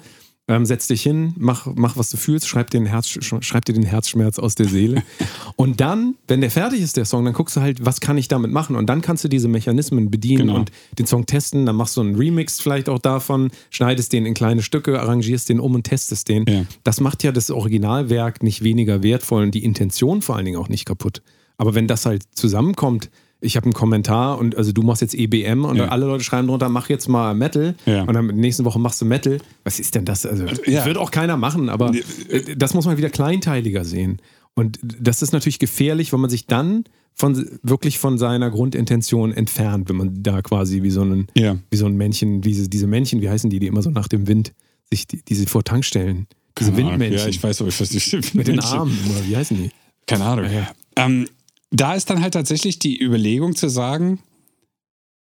Ähm, 0.48 0.64
setz 0.64 0.86
dich 0.86 1.02
hin, 1.02 1.34
mach, 1.36 1.66
mach, 1.74 1.96
was 1.96 2.08
du 2.10 2.16
fühlst, 2.16 2.46
schreib 2.46 2.70
dir, 2.70 2.78
den 2.78 2.86
Herz, 2.86 3.08
schreib 3.40 3.64
dir 3.64 3.72
den 3.72 3.82
Herzschmerz 3.82 4.38
aus 4.38 4.54
der 4.54 4.68
Seele. 4.68 5.02
und 5.56 5.80
dann, 5.80 6.14
wenn 6.28 6.40
der 6.40 6.52
fertig 6.52 6.82
ist, 6.82 6.96
der 6.96 7.04
Song, 7.04 7.24
dann 7.24 7.34
guckst 7.34 7.56
du 7.56 7.60
halt, 7.62 7.84
was 7.84 7.98
kann 8.00 8.16
ich 8.16 8.28
damit 8.28 8.52
machen? 8.52 8.76
Und 8.76 8.86
dann 8.86 9.00
kannst 9.00 9.24
du 9.24 9.28
diese 9.28 9.48
Mechanismen 9.48 10.08
bedienen 10.08 10.46
Genau. 10.46 10.54
und 10.54 10.70
den 11.00 11.06
Song 11.06 11.26
testen. 11.26 11.66
Dann 11.66 11.74
machst 11.74 11.96
du 11.96 12.00
einen 12.00 12.14
Remix 12.14 12.60
vielleicht 12.60 12.88
auch 12.88 13.00
davon, 13.00 13.50
schneidest 13.70 14.12
den 14.12 14.24
in 14.24 14.34
kleine 14.34 14.62
Stücke, 14.62 15.00
arrangierst 15.00 15.48
den 15.48 15.58
um 15.58 15.74
und 15.74 15.82
testest 15.82 16.28
den. 16.28 16.44
Ja. 16.48 16.64
Das 16.84 17.00
macht 17.00 17.24
ja 17.24 17.32
das 17.32 17.50
Originalwerk 17.50 18.44
nicht 18.44 18.62
weniger 18.62 19.02
wertvoll 19.02 19.42
und 19.42 19.50
die 19.52 19.64
Intention 19.64 20.22
vor 20.22 20.36
allen 20.36 20.44
Dingen 20.44 20.58
auch 20.58 20.68
nicht 20.68 20.84
kaputt. 20.84 21.22
Aber 21.56 21.74
wenn 21.74 21.88
das 21.88 22.06
halt 22.06 22.22
zusammenkommt, 22.36 23.10
ich 23.40 23.56
habe 23.56 23.64
einen 23.64 23.74
Kommentar 23.74 24.38
und 24.38 24.56
also 24.56 24.72
du 24.72 24.82
machst 24.82 25.02
jetzt 25.02 25.14
EBM 25.14 25.64
und 25.64 25.76
Ja. 25.76 25.88
alle 25.88 26.06
Leute 26.06 26.24
schreiben 26.24 26.48
drunter, 26.48 26.68
mach 26.68 26.88
jetzt 26.88 27.08
mal 27.08 27.34
Metal 27.34 27.74
Ja. 27.84 28.02
und 28.04 28.14
dann 28.14 28.26
nächste 28.28 28.64
Woche 28.64 28.78
machst 28.78 29.00
du 29.00 29.04
Metal. 29.04 29.38
Was 29.64 29.78
ist 29.78 29.94
denn 29.94 30.04
das? 30.04 30.24
Also 30.26 30.44
Ja. 30.66 30.84
wird 30.86 30.96
auch 30.96 31.10
keiner 31.10 31.36
machen, 31.36 31.68
aber 31.68 31.92
äh, 32.28 32.56
das 32.56 32.74
muss 32.74 32.86
man 32.86 32.96
wieder 32.96 33.10
kleinteiliger 33.10 33.84
sehen. 33.84 34.20
Und 34.54 34.78
das 34.82 35.20
ist 35.22 35.32
natürlich 35.32 35.58
gefährlich, 35.58 36.12
wenn 36.14 36.20
man 36.20 36.30
sich 36.30 36.46
dann 36.46 36.84
von 37.14 37.46
wirklich 37.62 37.98
von 37.98 38.18
seiner 38.18 38.50
Grundintention 38.50 39.32
entfernt, 39.32 39.88
wenn 39.88 39.96
man 39.96 40.22
da 40.22 40.40
quasi 40.42 40.82
wie 40.82 40.90
so 40.90 41.02
ein 41.02 41.26
Ja. 41.36 41.56
wie 41.70 41.76
so 41.76 41.86
ein 41.86 41.96
Männchen, 41.96 42.40
diese, 42.40 42.68
diese 42.68 42.86
Männchen, 42.86 43.20
wie 43.20 43.28
heißen 43.28 43.50
die, 43.50 43.58
die 43.58 43.66
immer 43.66 43.82
so 43.82 43.90
nach 43.90 44.08
dem 44.08 44.26
Wind 44.28 44.52
sich 44.90 45.06
die, 45.06 45.22
diese 45.22 45.46
vor 45.46 45.62
Tankstellen, 45.64 46.26
diese 46.58 46.70
Keine 46.72 46.82
Ahnung. 46.84 46.90
Windmännchen 47.00 47.18
Ja, 47.20 47.28
ich 47.28 47.42
weiß, 47.42 47.60
aber 47.60 47.68
ich 47.68 47.80
weiß 47.80 47.92
nicht. 47.92 48.34
mit 48.34 48.48
den 48.48 48.60
Armen 48.60 48.96
wie 49.28 49.36
heißen 49.36 49.56
die? 49.56 49.70
Keine 50.06 50.24
Ahnung. 50.24 50.44
Ja. 50.50 50.68
Ähm, 50.96 51.26
da 51.70 51.94
ist 51.94 52.10
dann 52.10 52.20
halt 52.20 52.34
tatsächlich 52.34 52.78
die 52.78 53.00
Überlegung 53.02 53.56
zu 53.56 53.68
sagen, 53.68 54.20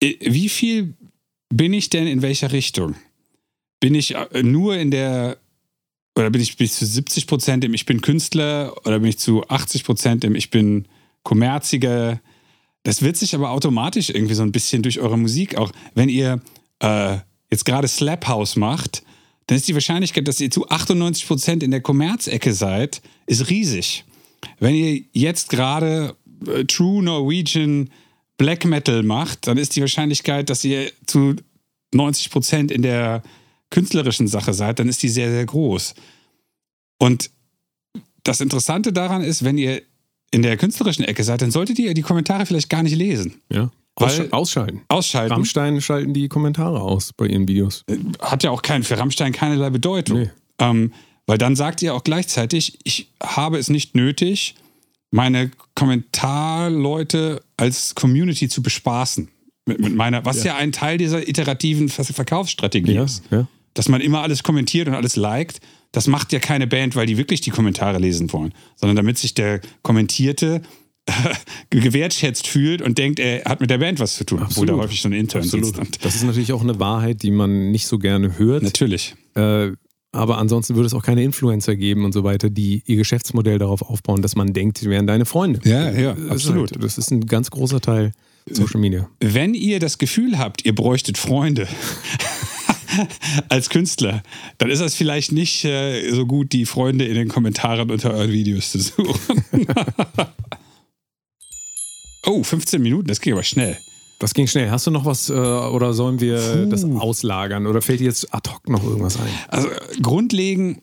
äh, 0.02 0.16
wie 0.22 0.50
viel 0.50 0.94
bin 1.50 1.74
ich 1.74 1.90
denn 1.90 2.08
in 2.08 2.22
welcher 2.22 2.52
Richtung? 2.52 2.96
Bin 3.80 3.96
ich 3.96 4.16
äh, 4.16 4.44
nur 4.44 4.76
in 4.78 4.92
der, 4.92 5.38
oder 6.16 6.30
bin 6.30 6.42
ich 6.42 6.58
bis 6.58 6.78
zu 6.78 6.86
70 6.86 7.28
Prozent 7.28 7.64
im 7.64 7.74
Ich 7.74 7.86
bin 7.86 8.02
Künstler 8.02 8.76
oder 8.86 9.00
bin 9.00 9.10
ich 9.10 9.20
zu 9.20 9.48
80 9.48 9.84
Prozent 9.84 10.24
im 10.24 10.36
Ich 10.36 10.50
bin 10.50 10.88
Kommerziger? 11.24 12.20
Das 12.84 13.02
wird 13.02 13.18
sich 13.18 13.34
aber 13.34 13.52
automatisch 13.52 14.10
irgendwie 14.10 14.36
so 14.36 14.44
ein 14.44 14.52
bisschen 14.52 14.84
durch 14.84 15.00
eure 15.00 15.18
Musik 15.18 15.58
auch, 15.58 15.72
wenn 15.94 16.10
ihr 16.10 16.42
äh, 16.80 17.18
jetzt 17.50 17.66
gerade 17.66 17.88
Slap 17.88 18.28
House 18.28 18.56
macht, 18.56 19.04
dann 19.48 19.58
ist 19.58 19.68
die 19.68 19.74
Wahrscheinlichkeit, 19.74 20.28
dass 20.28 20.42
ihr 20.42 20.52
zu 20.52 20.68
98 20.68 21.28
Prozent 21.28 21.64
in 21.64 21.72
der 21.72 21.82
Kommerzecke 21.82 22.54
seid, 22.54 23.02
ist 23.28 23.50
riesig. 23.50 24.06
Wenn 24.60 24.76
ihr 24.76 25.04
jetzt 25.14 25.50
gerade 25.50 26.16
True 26.68 27.04
Norwegian 27.04 27.90
Black 28.38 28.66
Metal 28.66 29.04
macht, 29.04 29.48
dann 29.48 29.58
ist 29.58 29.76
die 29.76 29.82
Wahrscheinlichkeit, 29.82 30.50
dass 30.50 30.64
ihr 30.64 30.92
zu 31.06 31.36
90 31.94 32.30
Prozent 32.32 32.72
in 32.72 32.82
der 32.82 33.24
künstlerischen 33.70 34.28
Sache 34.28 34.54
seid, 34.54 34.80
dann 34.80 34.90
ist 34.90 35.02
die 35.04 35.10
sehr, 35.10 35.32
sehr 35.32 35.46
groß. 35.46 35.96
Und 37.00 37.30
das 38.24 38.42
Interessante 38.42 38.92
daran 38.94 39.22
ist, 39.22 39.44
wenn 39.44 39.58
ihr 39.58 39.82
in 40.32 40.42
der 40.42 40.58
künstlerischen 40.58 41.06
Ecke 41.06 41.24
seid, 41.24 41.42
dann 41.42 41.52
solltet 41.52 41.80
ihr 41.80 41.94
die 41.94 42.02
Kommentare 42.02 42.46
vielleicht 42.46 42.70
gar 42.70 42.84
nicht 42.84 42.96
lesen. 42.96 43.42
Ja. 43.52 43.72
Weil- 43.98 44.10
Aussch 44.10 44.34
ausschalten. 44.34 44.82
Ausschalten. 44.90 45.32
Rammstein 45.34 45.80
schalten 45.80 46.14
die 46.14 46.28
Kommentare 46.28 46.82
aus 46.82 47.14
bei 47.14 47.28
ihren 47.28 47.48
Videos. 47.48 47.86
hat 48.20 48.44
ja 48.44 48.52
auch 48.52 48.62
kein, 48.62 48.84
für 48.84 48.98
Rammstein 48.98 49.32
keinerlei 49.32 49.70
Bedeutung. 49.70 50.20
Nee. 50.20 50.30
Ähm, 50.60 50.92
weil 51.28 51.38
dann 51.38 51.56
sagt 51.56 51.82
ihr 51.82 51.94
auch 51.94 52.04
gleichzeitig, 52.04 52.78
ich 52.84 53.10
habe 53.24 53.58
es 53.58 53.70
nicht 53.70 53.96
nötig, 53.96 54.56
meine 55.12 55.52
Kommentarleute 55.76 57.42
als 57.58 57.96
Community 57.96 58.48
zu 58.50 58.62
bespaßen. 58.62 59.30
Mit, 59.68 59.80
mit 59.80 59.96
meiner, 59.96 60.26
was 60.26 60.44
ja. 60.44 60.56
ein 60.58 60.72
Teil 60.72 60.98
dieser 61.00 61.28
iterativen 61.28 61.90
Ver- 61.90 62.04
Verkaufsstrategie 62.04 62.94
Ja, 62.94 63.04
ist. 63.04 63.24
ja. 63.32 63.48
Dass 63.74 63.90
man 63.90 64.00
immer 64.00 64.22
alles 64.22 64.44
kommentiert 64.44 64.88
und 64.88 64.94
alles 64.94 65.16
liked. 65.16 65.60
Das 65.92 66.08
macht 66.08 66.32
ja 66.34 66.40
keine 66.40 66.68
Band, 66.68 66.96
weil 66.96 67.08
die 67.08 67.18
wirklich 67.18 67.42
die 67.42 67.50
Kommentare 67.50 67.98
lesen 68.00 68.32
wollen, 68.32 68.54
sondern 68.76 68.96
damit 68.96 69.18
sich 69.18 69.34
der 69.34 69.62
Kommentierte 69.82 70.62
gewertschätzt 71.70 72.48
fühlt 72.48 72.82
und 72.82 72.98
denkt, 72.98 73.20
er 73.20 73.44
hat 73.46 73.62
mit 73.62 73.70
der 73.70 73.78
Band 73.80 74.00
was 74.00 74.16
zu 74.16 74.24
tun, 74.26 74.40
obwohl 74.44 74.66
da 74.66 74.74
Absolut. 74.74 74.84
häufig 74.84 75.02
so 75.02 75.10
ein 75.10 75.14
Intern 75.14 75.44
Absolut. 75.44 75.76
sitzt. 75.76 76.04
Das 76.06 76.16
ist 76.16 76.24
natürlich 76.24 76.54
auch 76.54 76.62
eine 76.62 76.80
Wahrheit, 76.80 77.24
die 77.24 77.32
man 77.32 77.72
nicht 77.72 77.88
so 77.88 77.98
gerne 77.98 78.38
hört. 78.38 78.64
natürlich. 78.64 79.16
Äh, 79.36 79.72
aber 80.16 80.38
ansonsten 80.38 80.76
würde 80.76 80.88
es 80.88 80.94
auch 80.94 81.04
keine 81.04 81.24
Influencer 81.24 81.76
geben 81.76 82.06
und 82.06 82.14
so 82.14 82.24
weiter, 82.24 82.50
die 82.50 82.82
ihr 82.86 82.96
Geschäftsmodell 82.96 83.60
darauf 83.60 83.82
aufbauen, 83.82 84.22
dass 84.22 84.36
man 84.36 84.54
denkt, 84.54 84.78
sie 84.78 84.90
wären 84.90 85.08
deine 85.08 85.26
Freunde. 85.26 85.60
Ja, 85.66 85.92
ja, 85.92 86.14
Das 86.14 86.24
ist 86.24 86.32
absolut. 86.32 86.72
Halt, 86.72 86.84
das 86.84 86.98
ist 86.98 87.12
ein 87.12 87.26
ganz 87.26 87.52
großer 87.52 87.82
Teil 87.82 88.14
Social 88.50 88.80
Media. 88.80 89.10
wenn 89.20 89.54
ihr 89.54 89.80
das 89.80 89.98
Gefühl 89.98 90.38
habt, 90.38 90.66
ihr 90.66 90.74
bräuchtet 90.74 91.18
Freunde 91.18 91.68
als 93.50 93.70
Künstler, 93.70 94.24
dann 94.58 94.70
ist 94.70 94.80
das 94.80 94.96
vielleicht 94.96 95.32
nicht 95.32 95.66
äh, 95.66 96.12
so 96.12 96.26
gut, 96.26 96.54
die 96.54 96.66
Freunde 96.66 97.06
in 97.06 97.16
den 97.16 97.28
Kommentaren 97.28 97.92
unter 97.92 98.14
euren 98.14 98.32
Videos 98.32 98.72
zu 98.72 98.80
suchen. 98.80 99.44
oh, 102.26 102.44
15 102.44 102.82
Minuten, 102.82 103.08
das 103.08 103.20
ging 103.20 103.34
aber 103.34 103.44
schnell. 103.44 103.78
Das 104.20 104.34
ging 104.34 104.48
schnell. 104.48 104.72
Hast 104.72 104.88
du 104.88 104.92
noch 104.92 105.06
was 105.06 105.30
äh, 105.30 105.34
oder 105.34 105.94
sollen 105.94 106.20
wir 106.22 106.66
das 106.68 106.84
auslagern 106.86 107.68
oder 107.68 107.82
fällt 107.82 108.00
dir 108.00 108.06
jetzt 108.06 108.34
ad 108.34 108.50
hoc 108.50 108.68
noch 108.70 108.84
irgendwas 108.84 109.18
ein? 109.18 109.28
Also 109.50 109.68
äh, 109.70 109.76
grundlegend, 110.02 110.82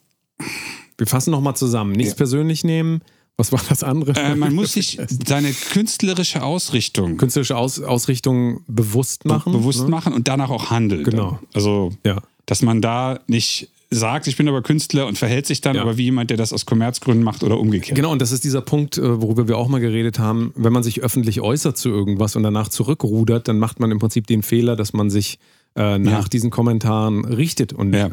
Wir 0.99 1.07
fassen 1.07 1.31
noch 1.31 1.41
mal 1.41 1.55
zusammen. 1.55 1.93
Nichts 1.93 2.15
persönlich 2.15 2.65
nehmen. 2.65 3.01
Was 3.39 3.51
war 3.51 3.61
das 3.69 3.83
andere? 3.83 4.13
äh, 4.21 4.37
man 4.37 4.55
muss 4.55 4.75
sich 4.75 4.99
seine 5.27 5.53
künstlerische 5.53 6.43
Ausrichtung 6.43 7.17
Künstlerische 7.17 7.57
Aus 7.57 7.81
Ausrichtung 7.81 8.61
bewusst 8.67 9.25
machen. 9.25 9.53
bewusst 9.53 9.85
ne? 9.85 9.89
machen 9.89 10.13
und 10.13 10.29
danach 10.29 10.51
auch 10.51 10.71
handeln. 10.71 11.03
Genau. 11.03 11.39
Also, 11.55 11.93
Ja. 12.05 12.19
dass 12.47 12.61
man 12.61 12.83
da 12.83 13.21
nicht 13.27 13.69
sagt, 13.95 14.27
ich 14.27 14.37
bin 14.37 14.49
aber 14.49 14.63
Künstler 14.63 15.07
und 15.07 15.19
verhält 15.19 15.47
sich 15.47 15.61
dann 15.61 15.77
Ja. 15.77 15.83
aber 15.83 15.97
wie 15.99 16.05
jemand, 16.05 16.31
der 16.31 16.37
das 16.37 16.53
aus 16.53 16.67
Kommerzgründen 16.67 17.23
macht 17.25 17.43
oder 17.43 17.59
umgekehrt. 17.59 17.95
Genau, 17.97 18.11
und 18.11 18.21
das 18.23 18.33
ist 18.33 18.43
dieser 18.45 18.61
Punkt, 18.63 18.99
äh, 18.99 19.21
worüber 19.23 19.49
wir 19.49 19.59
auch 19.59 19.69
mal 19.69 19.81
geredet 19.81 20.19
haben. 20.19 20.53
Wenn 20.57 20.73
man 20.73 20.83
sich 20.83 21.03
öffentlich 21.03 21.41
äußert 21.41 21.77
zu 21.77 21.91
irgendwas 21.91 22.35
und 22.37 22.43
danach 22.43 22.69
zurückrudert, 22.69 23.49
dann 23.49 23.59
macht 23.59 23.81
man 23.81 23.91
im 23.91 23.99
Prinzip 23.99 24.27
den 24.27 24.43
Fehler, 24.43 24.77
dass 24.77 24.93
man 24.93 25.11
sich 25.11 25.39
äh, 25.77 25.99
nach 25.99 26.23
Ja. 26.25 26.29
diesen 26.29 26.51
Kommentaren 26.51 27.25
richtet 27.25 27.73
und 27.73 27.95
Ja. 27.95 28.07
äh, 28.09 28.11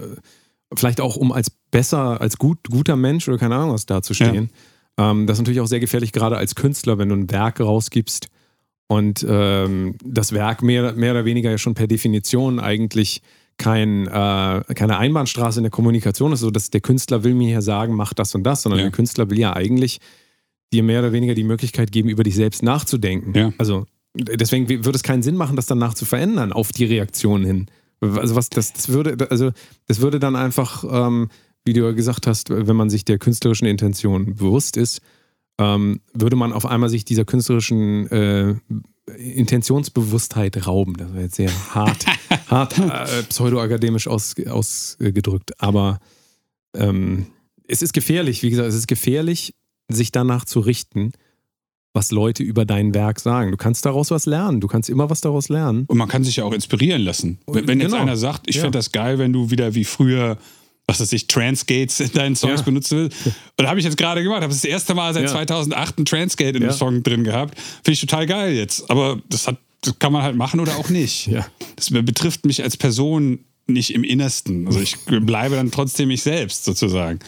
vielleicht 0.76 1.02
auch 1.02 1.16
um 1.18 1.32
als 1.32 1.50
besser, 1.72 2.22
als 2.22 2.38
gut, 2.38 2.60
guter 2.70 2.96
Mensch 2.96 3.28
oder 3.28 3.38
keine 3.38 3.56
Ahnung 3.56 3.74
was 3.74 3.86
dazustehen. 3.86 4.50
Ähm, 4.98 5.28
das 5.28 5.38
ist 5.38 5.42
natürlich 5.42 5.60
auch 5.62 5.68
sehr 5.68 5.80
gefährlich, 5.80 6.12
gerade 6.12 6.38
als 6.38 6.56
Künstler, 6.56 6.98
wenn 6.98 7.10
du 7.10 7.16
ein 7.16 7.32
Werk 7.32 7.60
rausgibst 7.60 8.28
und 8.88 9.26
ähm, 9.28 9.96
das 10.04 10.32
Werk 10.34 10.62
mehr, 10.64 10.94
mehr 10.94 11.12
oder 11.12 11.26
weniger 11.26 11.52
ja 11.52 11.58
schon 11.58 11.74
per 11.74 11.88
Definition 11.88 12.60
eigentlich 12.60 13.22
kein, 13.60 14.08
äh, 14.08 14.64
keine 14.74 14.98
Einbahnstraße 14.98 15.60
in 15.60 15.64
der 15.64 15.70
Kommunikation 15.72 16.32
ist, 16.34 16.40
so 16.40 16.50
dass 16.50 16.72
der 16.72 16.82
Künstler 16.82 17.24
will 17.24 17.36
mir 17.36 17.52
ja 17.52 17.62
sagen, 17.62 17.94
mach 17.94 18.14
das 18.16 18.34
und 18.34 18.44
das, 18.44 18.64
sondern 18.64 18.80
Ja. 18.80 18.86
der 18.86 18.92
Künstler 18.92 19.30
will 19.30 19.38
ja 19.38 19.54
eigentlich 19.56 20.00
dir 20.74 20.82
mehr 20.82 21.00
oder 21.02 21.12
weniger 21.12 21.36
die 21.36 21.44
Möglichkeit 21.44 21.92
geben, 21.92 22.10
über 22.10 22.24
dich 22.24 22.36
selbst 22.36 22.64
nachzudenken. 22.64 23.36
Ja. 23.36 23.54
Also 23.60 23.86
deswegen 24.16 24.68
würde 24.70 24.96
es 24.96 25.04
keinen 25.04 25.22
Sinn 25.22 25.36
machen, 25.36 25.56
das 25.56 25.68
danach 25.68 25.94
zu 25.94 26.06
verändern 26.06 26.52
auf 26.54 26.72
die 26.72 26.86
Reaktion 26.86 27.46
hin. 27.46 27.68
Also 28.02 28.36
was 28.36 28.50
das, 28.50 28.74
das 28.74 28.90
würde, 28.90 29.30
also 29.30 29.52
das 29.88 30.00
würde 30.02 30.20
dann 30.20 30.36
einfach, 30.36 30.84
ähm, 30.90 31.30
wie 31.66 31.74
du 31.74 31.82
ja 31.82 31.92
gesagt 31.92 32.28
hast, 32.28 32.50
wenn 32.50 32.76
man 32.76 32.90
sich 32.90 33.04
der 33.04 33.18
künstlerischen 33.20 33.68
Intention 33.68 34.36
bewusst 34.36 34.78
ist, 34.78 35.02
ähm, 35.60 36.00
würde 36.14 36.38
man 36.38 36.54
auf 36.54 36.66
einmal 36.66 36.88
sich 36.90 37.04
dieser 37.04 37.26
künstlerischen 37.26 38.08
äh, 38.10 38.56
Intentionsbewusstheit 39.40 40.68
rauben. 40.68 40.96
Das 40.98 41.14
war 41.14 41.22
jetzt 41.22 41.36
sehr 41.36 41.52
hart, 41.74 42.06
hart 42.50 42.78
äh, 42.78 43.24
pseudoakademisch 43.24 44.08
ausgedrückt. 44.08 44.52
Aus, 44.56 44.98
äh, 45.00 45.12
gedrückt. 45.12 45.52
Aber 45.62 46.00
ähm, 46.76 47.28
es 47.68 47.82
ist 47.82 47.94
gefährlich, 47.94 48.44
wie 48.44 48.50
gesagt, 48.50 48.68
es 48.70 48.76
ist 48.76 48.88
gefährlich, 48.88 49.54
sich 49.90 50.12
danach 50.12 50.46
zu 50.46 50.60
richten, 50.60 51.12
was 51.94 52.12
Leute 52.12 52.44
über 52.44 52.66
dein 52.66 52.94
Werk 52.94 53.20
sagen. 53.20 53.52
Du 53.52 53.58
kannst 53.58 53.86
daraus 53.86 54.12
was 54.12 54.26
lernen. 54.28 54.62
Du 54.62 54.68
kannst 54.68 54.90
immer 54.90 55.10
was 55.10 55.22
daraus 55.22 55.50
lernen. 55.50 55.86
Und 55.88 55.98
man 55.98 56.08
kann 56.08 56.24
sich 56.24 56.36
ja 56.36 56.44
auch 56.44 56.54
inspirieren 56.54 57.02
lassen. 57.02 57.40
Wenn, 57.48 57.68
wenn 57.68 57.80
jetzt 57.82 57.92
Genau. 57.92 58.04
einer 58.04 58.16
sagt, 58.18 58.48
ich 58.48 58.58
Ja. 58.58 58.62
fände 58.62 58.78
das 58.78 58.92
geil, 58.92 59.18
wenn 59.18 59.34
du 59.34 59.50
wieder 59.50 59.74
wie 59.74 59.84
früher, 59.86 60.38
was 60.88 61.00
weiß 61.00 61.12
ich, 61.14 61.26
Transgates 61.28 62.00
in 62.00 62.12
deinen 62.12 62.36
Songs 62.36 62.60
Ja. 62.60 62.66
benutzen 62.66 62.98
willst. 63.00 63.26
Und 63.26 63.34
da 63.58 63.68
habe 63.70 63.80
ich 63.80 63.86
jetzt 63.86 63.98
gerade 63.98 64.22
gemacht, 64.22 64.42
habe 64.44 64.54
das 64.54 64.64
erste 64.64 64.94
Mal 64.94 65.14
seit 65.16 65.24
Ja. 65.24 65.30
2008 65.30 65.98
ein 66.00 66.06
Transgate 66.06 66.58
in 66.58 66.62
Ja. 66.64 66.70
einem 66.70 66.78
Song 66.78 67.02
drin 67.02 67.24
gehabt. 67.24 67.58
Finde 67.60 67.92
ich 67.94 68.02
total 68.02 68.28
geil 68.28 68.54
jetzt. 68.54 68.90
Aber 68.92 69.20
das, 69.28 69.48
hat, 69.48 69.58
das 69.82 69.98
kann 70.00 70.12
man 70.12 70.24
halt 70.24 70.36
machen 70.36 70.60
oder 70.60 70.78
auch 70.78 70.90
nicht. 70.90 71.28
Ja. 71.28 71.48
Das 71.76 71.90
betrifft 71.90 72.46
mich 72.46 72.64
als 72.64 72.78
Person 72.78 73.46
nicht 73.68 73.94
im 73.94 74.04
Innersten. 74.04 74.68
Also 74.68 74.80
ich 74.80 74.98
bleibe 75.06 75.56
dann 75.56 75.72
trotzdem 75.72 76.10
ich 76.12 76.24
selbst 76.24 76.66
sozusagen. 76.66 77.20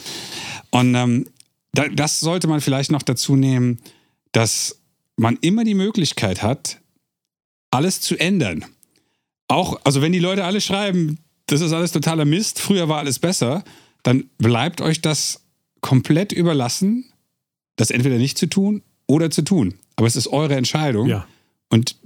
Und 0.70 0.94
ähm, 0.94 1.26
da, 1.72 1.88
das 1.88 2.20
sollte 2.20 2.48
man 2.48 2.60
vielleicht 2.60 2.90
noch 2.90 3.02
dazu 3.02 3.36
nehmen, 3.36 3.78
dass 4.32 4.80
man 5.16 5.38
immer 5.40 5.64
die 5.64 5.74
Möglichkeit 5.74 6.42
hat, 6.42 6.80
alles 7.70 8.00
zu 8.00 8.18
ändern. 8.18 8.64
Auch, 9.48 9.80
also 9.84 10.02
wenn 10.02 10.12
die 10.12 10.18
Leute 10.18 10.44
alle 10.44 10.60
schreiben, 10.60 11.18
das 11.46 11.60
ist 11.60 11.72
alles 11.72 11.92
totaler 11.92 12.24
Mist, 12.24 12.60
früher 12.60 12.88
war 12.88 12.98
alles 12.98 13.18
besser, 13.18 13.64
dann 14.02 14.24
bleibt 14.38 14.80
euch 14.80 15.00
das 15.00 15.42
komplett 15.80 16.32
überlassen, 16.32 17.04
das 17.76 17.90
entweder 17.90 18.16
nicht 18.16 18.38
zu 18.38 18.46
tun 18.46 18.82
oder 19.06 19.30
zu 19.30 19.42
tun. 19.42 19.74
Aber 19.96 20.06
es 20.06 20.16
ist 20.16 20.28
eure 20.28 20.56
Entscheidung. 20.56 21.08
Ja. 21.08 21.26
Und 21.72 21.96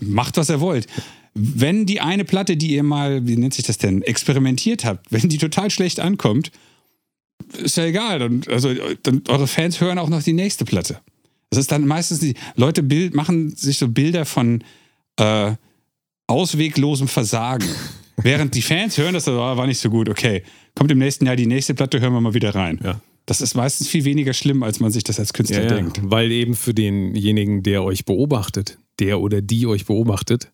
macht, 0.00 0.36
was 0.36 0.50
ihr 0.50 0.60
wollt. 0.60 0.88
Wenn 1.32 1.86
die 1.86 2.00
eine 2.00 2.24
Platte, 2.24 2.56
die 2.56 2.74
ihr 2.74 2.82
mal, 2.82 3.24
wie 3.24 3.36
nennt 3.36 3.54
sich 3.54 3.64
das 3.64 3.78
denn, 3.78 4.02
experimentiert 4.02 4.84
habt, 4.84 5.12
wenn 5.12 5.28
die 5.28 5.38
total 5.38 5.70
schlecht 5.70 6.00
ankommt, 6.00 6.50
ist 7.62 7.76
ja 7.76 7.84
egal. 7.84 8.18
Dann, 8.18 8.42
also, 8.48 8.74
dann, 9.04 9.22
eure 9.28 9.46
Fans 9.46 9.80
hören 9.80 10.00
auch 10.00 10.08
noch 10.08 10.24
die 10.24 10.32
nächste 10.32 10.64
Platte. 10.64 11.00
Das 11.50 11.60
ist 11.60 11.70
dann 11.70 11.86
meistens 11.86 12.18
die 12.18 12.34
Leute 12.56 12.82
Bild, 12.82 13.14
machen 13.14 13.54
sich 13.54 13.78
so 13.78 13.86
Bilder 13.86 14.24
von 14.24 14.64
äh, 15.18 15.52
ausweglosem 16.26 17.06
Versagen. 17.06 17.68
Während 18.16 18.56
die 18.56 18.62
Fans 18.62 18.98
hören, 18.98 19.14
das 19.14 19.28
oh, 19.28 19.36
war 19.36 19.66
nicht 19.68 19.78
so 19.78 19.90
gut, 19.90 20.08
okay, 20.08 20.42
kommt 20.74 20.90
im 20.90 20.98
nächsten 20.98 21.26
Jahr 21.26 21.36
die 21.36 21.46
nächste 21.46 21.74
Platte, 21.74 22.00
hören 22.00 22.12
wir 22.12 22.20
mal 22.20 22.34
wieder 22.34 22.52
rein. 22.52 22.80
Ja. 22.82 23.00
Das 23.28 23.42
ist 23.42 23.54
meistens 23.54 23.88
viel 23.88 24.04
weniger 24.04 24.32
schlimm, 24.32 24.62
als 24.62 24.80
man 24.80 24.90
sich 24.90 25.04
das 25.04 25.18
als 25.20 25.34
Künstler 25.34 25.64
Ja, 25.64 25.68
denkt. 25.68 26.00
weil 26.02 26.32
eben 26.32 26.54
für 26.54 26.72
denjenigen, 26.72 27.62
der 27.62 27.84
euch 27.84 28.06
beobachtet, 28.06 28.78
der 29.00 29.20
oder 29.20 29.42
die 29.42 29.66
euch 29.66 29.84
beobachtet, 29.84 30.50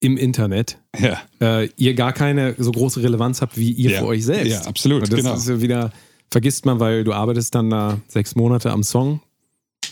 im 0.00 0.18
Internet, 0.18 0.78
Ja, 1.00 1.20
äh, 1.40 1.70
ihr 1.78 1.94
gar 1.94 2.12
keine 2.12 2.54
so 2.58 2.70
große 2.70 3.02
Relevanz 3.02 3.40
habt 3.40 3.56
wie 3.56 3.72
ihr 3.72 3.98
für 3.98 4.04
euch 4.04 4.24
selbst. 4.26 4.50
Ja, 4.52 4.60
absolut, 4.60 5.02
Und 5.04 5.12
das 5.12 5.18
genau. 5.20 5.34
ist 5.34 5.62
wieder, 5.62 5.90
vergisst 6.30 6.66
man, 6.66 6.78
weil 6.80 7.02
du 7.02 7.14
arbeitest 7.14 7.54
dann 7.54 7.70
da 7.70 7.98
sechs 8.08 8.36
Monate 8.36 8.70
am 8.72 8.82
Song, 8.82 9.20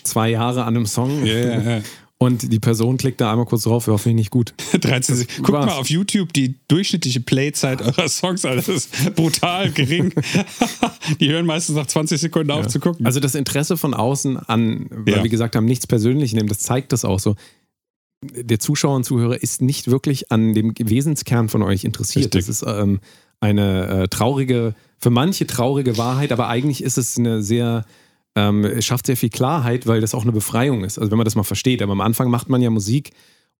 zwei 0.05 0.29
Jahre 0.31 0.65
an 0.65 0.77
einem 0.77 0.87
Song 0.87 1.25
ja. 1.25 1.81
und 2.19 2.53
die 2.53 2.61
Person 2.61 2.99
klickt 2.99 3.21
da 3.21 3.31
einmal 3.33 3.47
kurz 3.47 3.63
drauf, 3.63 3.87
ja, 3.89 3.97
finde 3.99 4.11
ich 4.21 4.27
nicht 4.27 4.31
gut. 4.31 4.53
13 4.81 5.17
Sek- 5.17 5.37
Guckt 5.39 5.53
mal 5.53 5.69
auf 5.71 5.89
YouTube 5.91 6.33
die 6.35 6.55
durchschnittliche 6.69 7.21
Playzeit 7.21 7.81
eurer 7.83 8.09
Songs 8.09 8.45
an. 8.45 8.57
Das 8.57 8.69
ist 8.69 9.15
brutal 9.17 9.71
gering. 9.73 10.13
die 11.21 11.31
hören 11.31 11.47
meistens 11.47 11.77
nach 11.77 11.87
20 11.87 12.21
Sekunden 12.21 12.51
auf 12.51 12.67
zu 12.69 12.81
gucken. 12.81 13.07
Also 13.07 13.21
das 13.21 13.35
Interesse 13.35 13.77
von 13.77 13.95
außen 13.95 14.37
an, 14.37 14.87
weil 14.91 15.15
Ja. 15.17 15.23
wir 15.23 15.31
gesagt 15.31 15.57
haben, 15.57 15.65
nichts 15.65 15.87
persönlich 15.87 16.33
nehmen, 16.33 16.49
das 16.49 16.61
zeigt 16.61 16.93
das 16.93 17.05
auch 17.05 17.19
so. 17.21 17.35
Der 18.25 18.59
Zuschauer 18.59 18.97
und 18.97 19.05
Zuhörer 19.05 19.41
ist 19.43 19.61
nicht 19.63 19.91
wirklich 19.91 20.33
an 20.33 20.55
dem 20.55 20.73
Wesenskern 20.79 21.49
von 21.49 21.63
euch 21.63 21.85
interessiert. 21.85 22.35
Richtig. 22.35 22.47
Das 22.47 22.49
ist 22.49 22.65
ähm, 22.67 23.01
eine 23.41 23.87
äh, 24.05 24.09
traurige, 24.09 24.75
für 24.99 25.11
manche 25.11 25.47
traurige 25.47 25.99
Wahrheit, 25.99 26.33
aber 26.33 26.49
eigentlich 26.49 26.83
ist 26.83 26.97
es 26.97 27.19
eine 27.19 27.43
sehr, 27.43 27.85
ähm, 28.35 28.65
es 28.65 28.87
schafft 28.87 29.07
sehr 29.07 29.17
viel 29.19 29.29
Klarheit, 29.29 29.87
weil 29.87 30.01
das 30.01 30.15
auch 30.15 30.23
eine 30.23 30.33
Befreiung 30.33 30.83
ist. 30.85 30.99
Also 30.99 31.11
wenn 31.11 31.19
man 31.19 31.27
das 31.27 31.35
mal 31.37 31.43
versteht. 31.43 31.83
Aber 31.83 31.93
am 31.93 32.01
Anfang 32.01 32.31
macht 32.31 32.49
man 32.49 32.63
ja 32.63 32.71
Musik, 32.71 33.11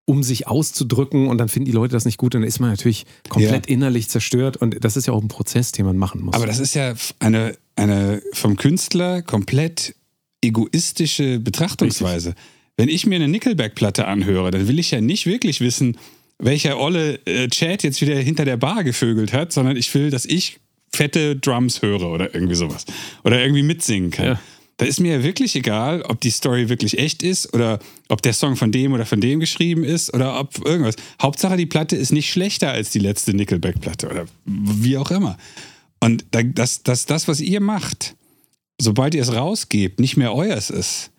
um 0.07 0.23
sich 0.23 0.47
auszudrücken 0.47 1.29
und 1.29 1.39
dann 1.39 1.49
finden 1.49 1.67
die 1.67 1.73
Leute 1.73 1.93
das 1.93 2.05
nicht 2.05 2.17
gut 2.17 2.35
und 2.35 2.41
dann 2.43 2.49
ist 2.49 2.61
man 2.61 2.71
natürlich 2.71 3.05
komplett 3.29 3.67
innerlich 3.67 4.09
zerstört 4.09 4.57
und 4.57 4.83
das 4.83 4.97
ist 4.97 5.07
ja 5.07 5.13
auch 5.13 5.21
ein 5.21 5.29
Prozess, 5.29 5.73
den 5.73 5.85
man 5.85 5.99
machen 5.99 6.23
muss. 6.23 6.35
Aber 6.35 6.47
das 6.47 6.61
ist 6.61 6.75
ja 6.75 6.95
eine, 7.19 7.57
eine 7.75 8.23
vom 8.33 8.57
Künstler 8.57 9.23
komplett 9.23 9.95
egoistische 10.41 11.41
Betrachtungsweise. 11.41 12.35
Wenn 12.77 12.89
ich 12.89 13.05
mir 13.05 13.17
eine 13.17 13.29
Nickelback-Platte 13.29 14.07
anhöre, 14.07 14.51
dann 14.53 14.69
will 14.69 14.79
ich 14.79 14.93
ja 14.93 15.01
nicht 15.01 15.27
wirklich 15.27 15.61
wissen, 15.61 15.99
welcher 16.39 16.79
olle 16.79 17.19
äh, 17.27 17.49
Chat 17.49 17.83
jetzt 17.83 18.01
wieder 18.01 18.17
hinter 18.17 18.45
der 18.45 18.59
Bar 18.59 18.85
gevögelt 18.85 19.33
hat, 19.33 19.53
sondern 19.53 19.77
ich 19.77 19.93
will, 19.95 20.11
dass 20.11 20.25
ich 20.25 20.59
fette 20.93 21.37
Drums 21.37 21.83
höre 21.83 22.09
oder 22.09 22.35
irgendwie 22.35 22.55
sowas. 22.55 22.85
Oder 23.25 23.41
irgendwie 23.41 23.63
mitsingen 23.63 24.11
kann. 24.11 24.27
Ja. 24.27 24.41
Da 24.79 24.85
ist 24.85 25.01
mir 25.01 25.13
ja 25.17 25.23
wirklich 25.23 25.57
egal, 25.57 26.03
ob 26.03 26.21
die 26.21 26.31
Story 26.31 26.69
wirklich 26.69 26.99
echt 26.99 27.23
ist 27.23 27.55
oder 27.55 27.79
ob 28.09 28.21
der 28.21 28.35
Song 28.35 28.57
von 28.57 28.73
dem 28.73 28.93
oder 28.93 29.07
von 29.07 29.21
dem 29.23 29.41
geschrieben 29.41 29.85
ist 29.85 30.13
oder 30.13 30.39
ob 30.39 30.67
irgendwas. 30.67 30.97
Hauptsache, 31.21 31.57
die 31.57 31.65
Platte 31.67 31.97
ist 31.97 32.13
nicht 32.13 32.31
schlechter 32.31 32.73
als 32.73 32.91
die 32.91 32.99
letzte 32.99 33.33
Nickelback-Platte 33.35 34.09
oder 34.11 34.27
wie 34.45 34.99
auch 34.99 35.11
immer. 35.11 35.39
Und 36.01 36.27
da- 36.33 36.43
dass 36.43 36.83
dass 36.83 37.07
das, 37.07 37.27
was 37.27 37.41
ihr 37.41 37.61
macht, 37.61 38.17
sobald 38.79 39.15
ihr 39.15 39.23
es 39.23 39.33
rausgebt, 39.35 39.99
nicht 39.99 40.19
mehr 40.19 40.35
euers 40.35 40.69
ist, 40.69 41.11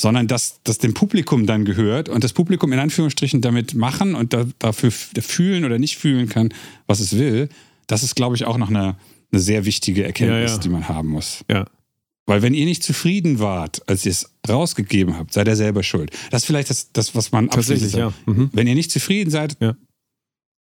sondern 0.00 0.26
dass 0.26 0.60
das 0.64 0.78
dem 0.78 0.94
Publikum 0.94 1.46
dann 1.46 1.66
gehört 1.66 2.08
und 2.08 2.24
das 2.24 2.32
Publikum 2.32 2.72
in 2.72 2.78
Anführungsstrichen 2.78 3.42
damit 3.42 3.74
machen 3.74 4.14
und 4.14 4.32
da, 4.32 4.46
dafür 4.58 4.90
fühlen 4.90 5.66
oder 5.66 5.78
nicht 5.78 5.98
fühlen 5.98 6.28
kann, 6.30 6.54
was 6.86 7.00
es 7.00 7.16
will, 7.18 7.50
das 7.86 8.02
ist, 8.02 8.16
glaube 8.16 8.34
ich, 8.34 8.46
auch 8.46 8.56
noch 8.56 8.70
eine, 8.70 8.96
eine 9.30 9.40
sehr 9.42 9.66
wichtige 9.66 10.04
Erkenntnis, 10.04 10.50
Ja, 10.52 10.56
ja. 10.56 10.62
die 10.62 10.68
man 10.70 10.88
haben 10.88 11.08
muss. 11.08 11.44
ja. 11.50 11.66
Weil 12.26 12.40
wenn 12.42 12.54
ihr 12.54 12.64
nicht 12.64 12.82
zufrieden 12.82 13.38
wart, 13.38 13.82
als 13.88 14.06
ihr 14.06 14.12
es 14.12 14.30
rausgegeben 14.48 15.18
habt, 15.18 15.32
seid 15.34 15.46
ihr 15.46 15.56
selber 15.56 15.82
schuld. 15.82 16.10
Das 16.30 16.42
ist 16.42 16.46
vielleicht 16.46 16.70
das, 16.70 16.90
das 16.92 17.14
was 17.14 17.32
man 17.32 17.50
Tatsächlich, 17.50 17.94
abschließend 17.94 17.98
ja. 18.00 18.10
sagt. 18.10 18.26
Mhm. 18.38 18.50
Wenn 18.52 18.66
ihr 18.66 18.74
nicht 18.74 18.90
zufrieden 18.90 19.30
seid, 19.30 19.56
Ja. 19.60 19.76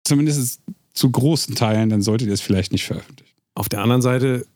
zumindest 0.04 0.60
zu 0.94 1.10
großen 1.10 1.54
Teilen, 1.54 1.90
dann 1.90 2.02
solltet 2.02 2.28
ihr 2.28 2.34
es 2.34 2.40
vielleicht 2.40 2.72
nicht 2.72 2.84
veröffentlichen. 2.84 3.32
Auf 3.54 3.68
der 3.68 3.80
anderen 3.82 4.02
Seite 4.02 4.46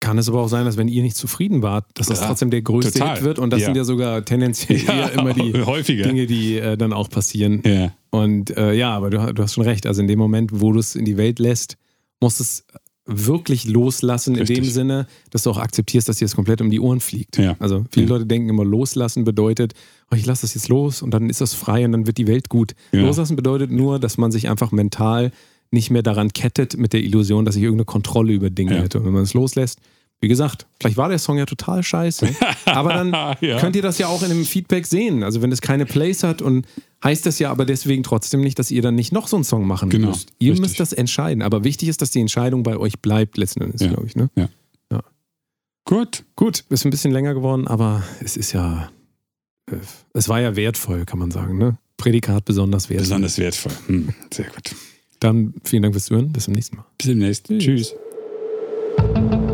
kann 0.00 0.18
es 0.18 0.28
aber 0.28 0.40
auch 0.42 0.48
sein, 0.48 0.64
dass 0.64 0.76
wenn 0.76 0.88
ihr 0.88 1.02
nicht 1.02 1.16
zufrieden 1.16 1.62
wart, 1.62 1.86
dass 1.94 2.08
das 2.08 2.20
Ja, 2.20 2.26
trotzdem 2.26 2.50
der 2.50 2.62
größte 2.62 2.92
total. 2.92 3.16
Hit 3.16 3.24
wird 3.24 3.38
und 3.38 3.50
das 3.50 3.60
Ja. 3.60 3.66
sind 3.66 3.76
ja 3.76 3.84
sogar 3.84 4.24
tendenziell 4.24 4.80
eher 4.88 5.12
immer 5.12 5.32
die 5.32 5.52
häufiger. 5.64 6.04
Dinge, 6.04 6.26
die 6.26 6.56
äh, 6.58 6.76
dann 6.76 6.92
auch 6.92 7.08
passieren. 7.08 7.62
Ja. 7.64 7.92
Und 8.10 8.56
äh, 8.56 8.72
ja, 8.74 8.90
aber 8.96 9.10
du, 9.10 9.32
du 9.32 9.42
hast 9.42 9.54
schon 9.54 9.64
recht. 9.64 9.86
Also 9.86 10.00
in 10.02 10.08
dem 10.08 10.18
Moment, 10.18 10.50
wo 10.60 10.72
du 10.72 10.80
es 10.80 10.96
in 10.96 11.04
die 11.04 11.16
Welt 11.16 11.38
lässt, 11.38 11.76
musst 12.20 12.40
du 12.40 12.42
es 12.44 12.64
wirklich 13.04 13.66
loslassen 13.66 14.36
in 14.36 14.44
dem 14.44 14.56
Richtig. 14.56 14.72
Sinne, 14.72 15.06
dass 15.30 15.42
du 15.42 15.50
auch 15.50 15.58
akzeptierst, 15.58 16.08
dass 16.08 16.16
dir 16.18 16.24
das 16.24 16.36
komplett 16.36 16.60
um 16.60 16.70
die 16.70 16.78
Ohren 16.78 17.00
fliegt. 17.00 17.36
Ja. 17.36 17.56
Also 17.58 17.84
viele 17.90 18.06
Ja. 18.06 18.12
Leute 18.12 18.26
denken 18.26 18.48
immer, 18.48 18.64
loslassen 18.64 19.24
bedeutet, 19.24 19.74
oh, 20.10 20.14
ich 20.14 20.24
lasse 20.24 20.42
das 20.42 20.54
jetzt 20.54 20.68
los 20.68 21.02
und 21.02 21.10
dann 21.12 21.28
ist 21.28 21.40
das 21.40 21.54
frei 21.54 21.84
und 21.84 21.92
dann 21.92 22.06
wird 22.06 22.18
die 22.18 22.26
Welt 22.28 22.48
gut. 22.48 22.74
Ja. 22.92 23.00
Loslassen 23.02 23.34
bedeutet 23.34 23.70
nur, 23.72 23.98
dass 23.98 24.18
man 24.18 24.30
sich 24.30 24.48
einfach 24.48 24.70
mental 24.70 25.32
nicht 25.72 25.90
mehr 25.90 26.02
daran 26.02 26.32
kettet 26.32 26.76
mit 26.76 26.92
der 26.92 27.00
Illusion, 27.02 27.44
dass 27.44 27.56
ich 27.56 27.62
irgendeine 27.62 27.86
Kontrolle 27.86 28.32
über 28.34 28.50
Dinge 28.50 28.80
hätte. 28.80 28.98
Und 29.00 29.06
wenn 29.06 29.14
man 29.14 29.22
es 29.22 29.34
loslässt, 29.34 29.80
wie 30.22 30.28
gesagt, 30.28 30.66
vielleicht 30.80 30.96
war 30.96 31.08
der 31.10 31.18
Song 31.18 31.36
ja 31.36 31.44
total 31.44 31.82
scheiße, 31.82 32.28
aber 32.64 32.94
dann 32.94 33.10
Ja. 33.40 33.58
könnt 33.58 33.76
ihr 33.76 33.82
das 33.82 33.98
ja 33.98 34.06
auch 34.06 34.22
in 34.22 34.30
dem 34.30 34.44
Feedback 34.46 34.86
sehen. 34.86 35.22
Also 35.22 35.42
wenn 35.42 35.52
es 35.52 35.60
keine 35.60 35.84
Plays 35.84 36.22
hat 36.22 36.40
und 36.40 36.66
heißt 37.04 37.26
das 37.26 37.38
ja 37.38 37.50
aber 37.50 37.66
deswegen 37.66 38.02
trotzdem 38.02 38.40
nicht, 38.40 38.58
dass 38.58 38.70
ihr 38.70 38.80
dann 38.80 38.94
nicht 38.94 39.12
noch 39.12 39.28
so 39.28 39.36
einen 39.36 39.44
Song 39.44 39.66
machen 39.66 39.90
Genau, 39.90 40.08
müsst. 40.08 40.30
Ihr 40.38 40.52
richtig. 40.52 40.60
müsst 40.68 40.80
das 40.80 40.92
entscheiden. 40.94 41.42
Aber 41.42 41.64
wichtig 41.64 41.88
ist, 41.88 42.00
dass 42.00 42.10
die 42.10 42.20
Entscheidung 42.20 42.62
bei 42.62 42.76
euch 42.78 43.00
bleibt 43.00 43.36
letzten 43.36 43.60
Endes, 43.62 43.82
Ja. 43.82 43.88
glaube 43.88 44.06
ich. 44.06 44.16
Ne? 44.16 44.30
Gut. 45.84 46.24
Gut, 46.36 46.64
ist 46.68 46.84
ein 46.84 46.90
bisschen 46.90 47.10
länger 47.10 47.34
geworden, 47.34 47.66
aber 47.66 48.04
es 48.24 48.36
ist 48.36 48.52
ja, 48.52 48.90
äh, 49.68 49.74
es 50.14 50.28
war 50.28 50.40
ja 50.40 50.54
wertvoll, 50.54 51.04
kann 51.04 51.18
man 51.18 51.32
sagen. 51.32 51.58
Ne? 51.58 51.76
Prädikat 51.96 52.44
besonders 52.44 52.88
wertvoll. 52.88 53.02
Besonders 53.02 53.38
wertvoll. 53.38 53.72
Hm, 53.88 54.14
sehr 54.32 54.46
gut. 54.46 54.76
Dann 55.18 55.54
vielen 55.64 55.82
Dank 55.82 55.94
fürs 55.94 56.04
Zuhören. 56.04 56.32
Bis 56.32 56.44
zum 56.44 56.54
nächsten 56.54 56.76
Mal. 56.76 56.84
Bis 56.98 57.08
demnächst. 57.08 57.46
Tschüss. 57.48 57.64
Tschüss. 57.64 59.51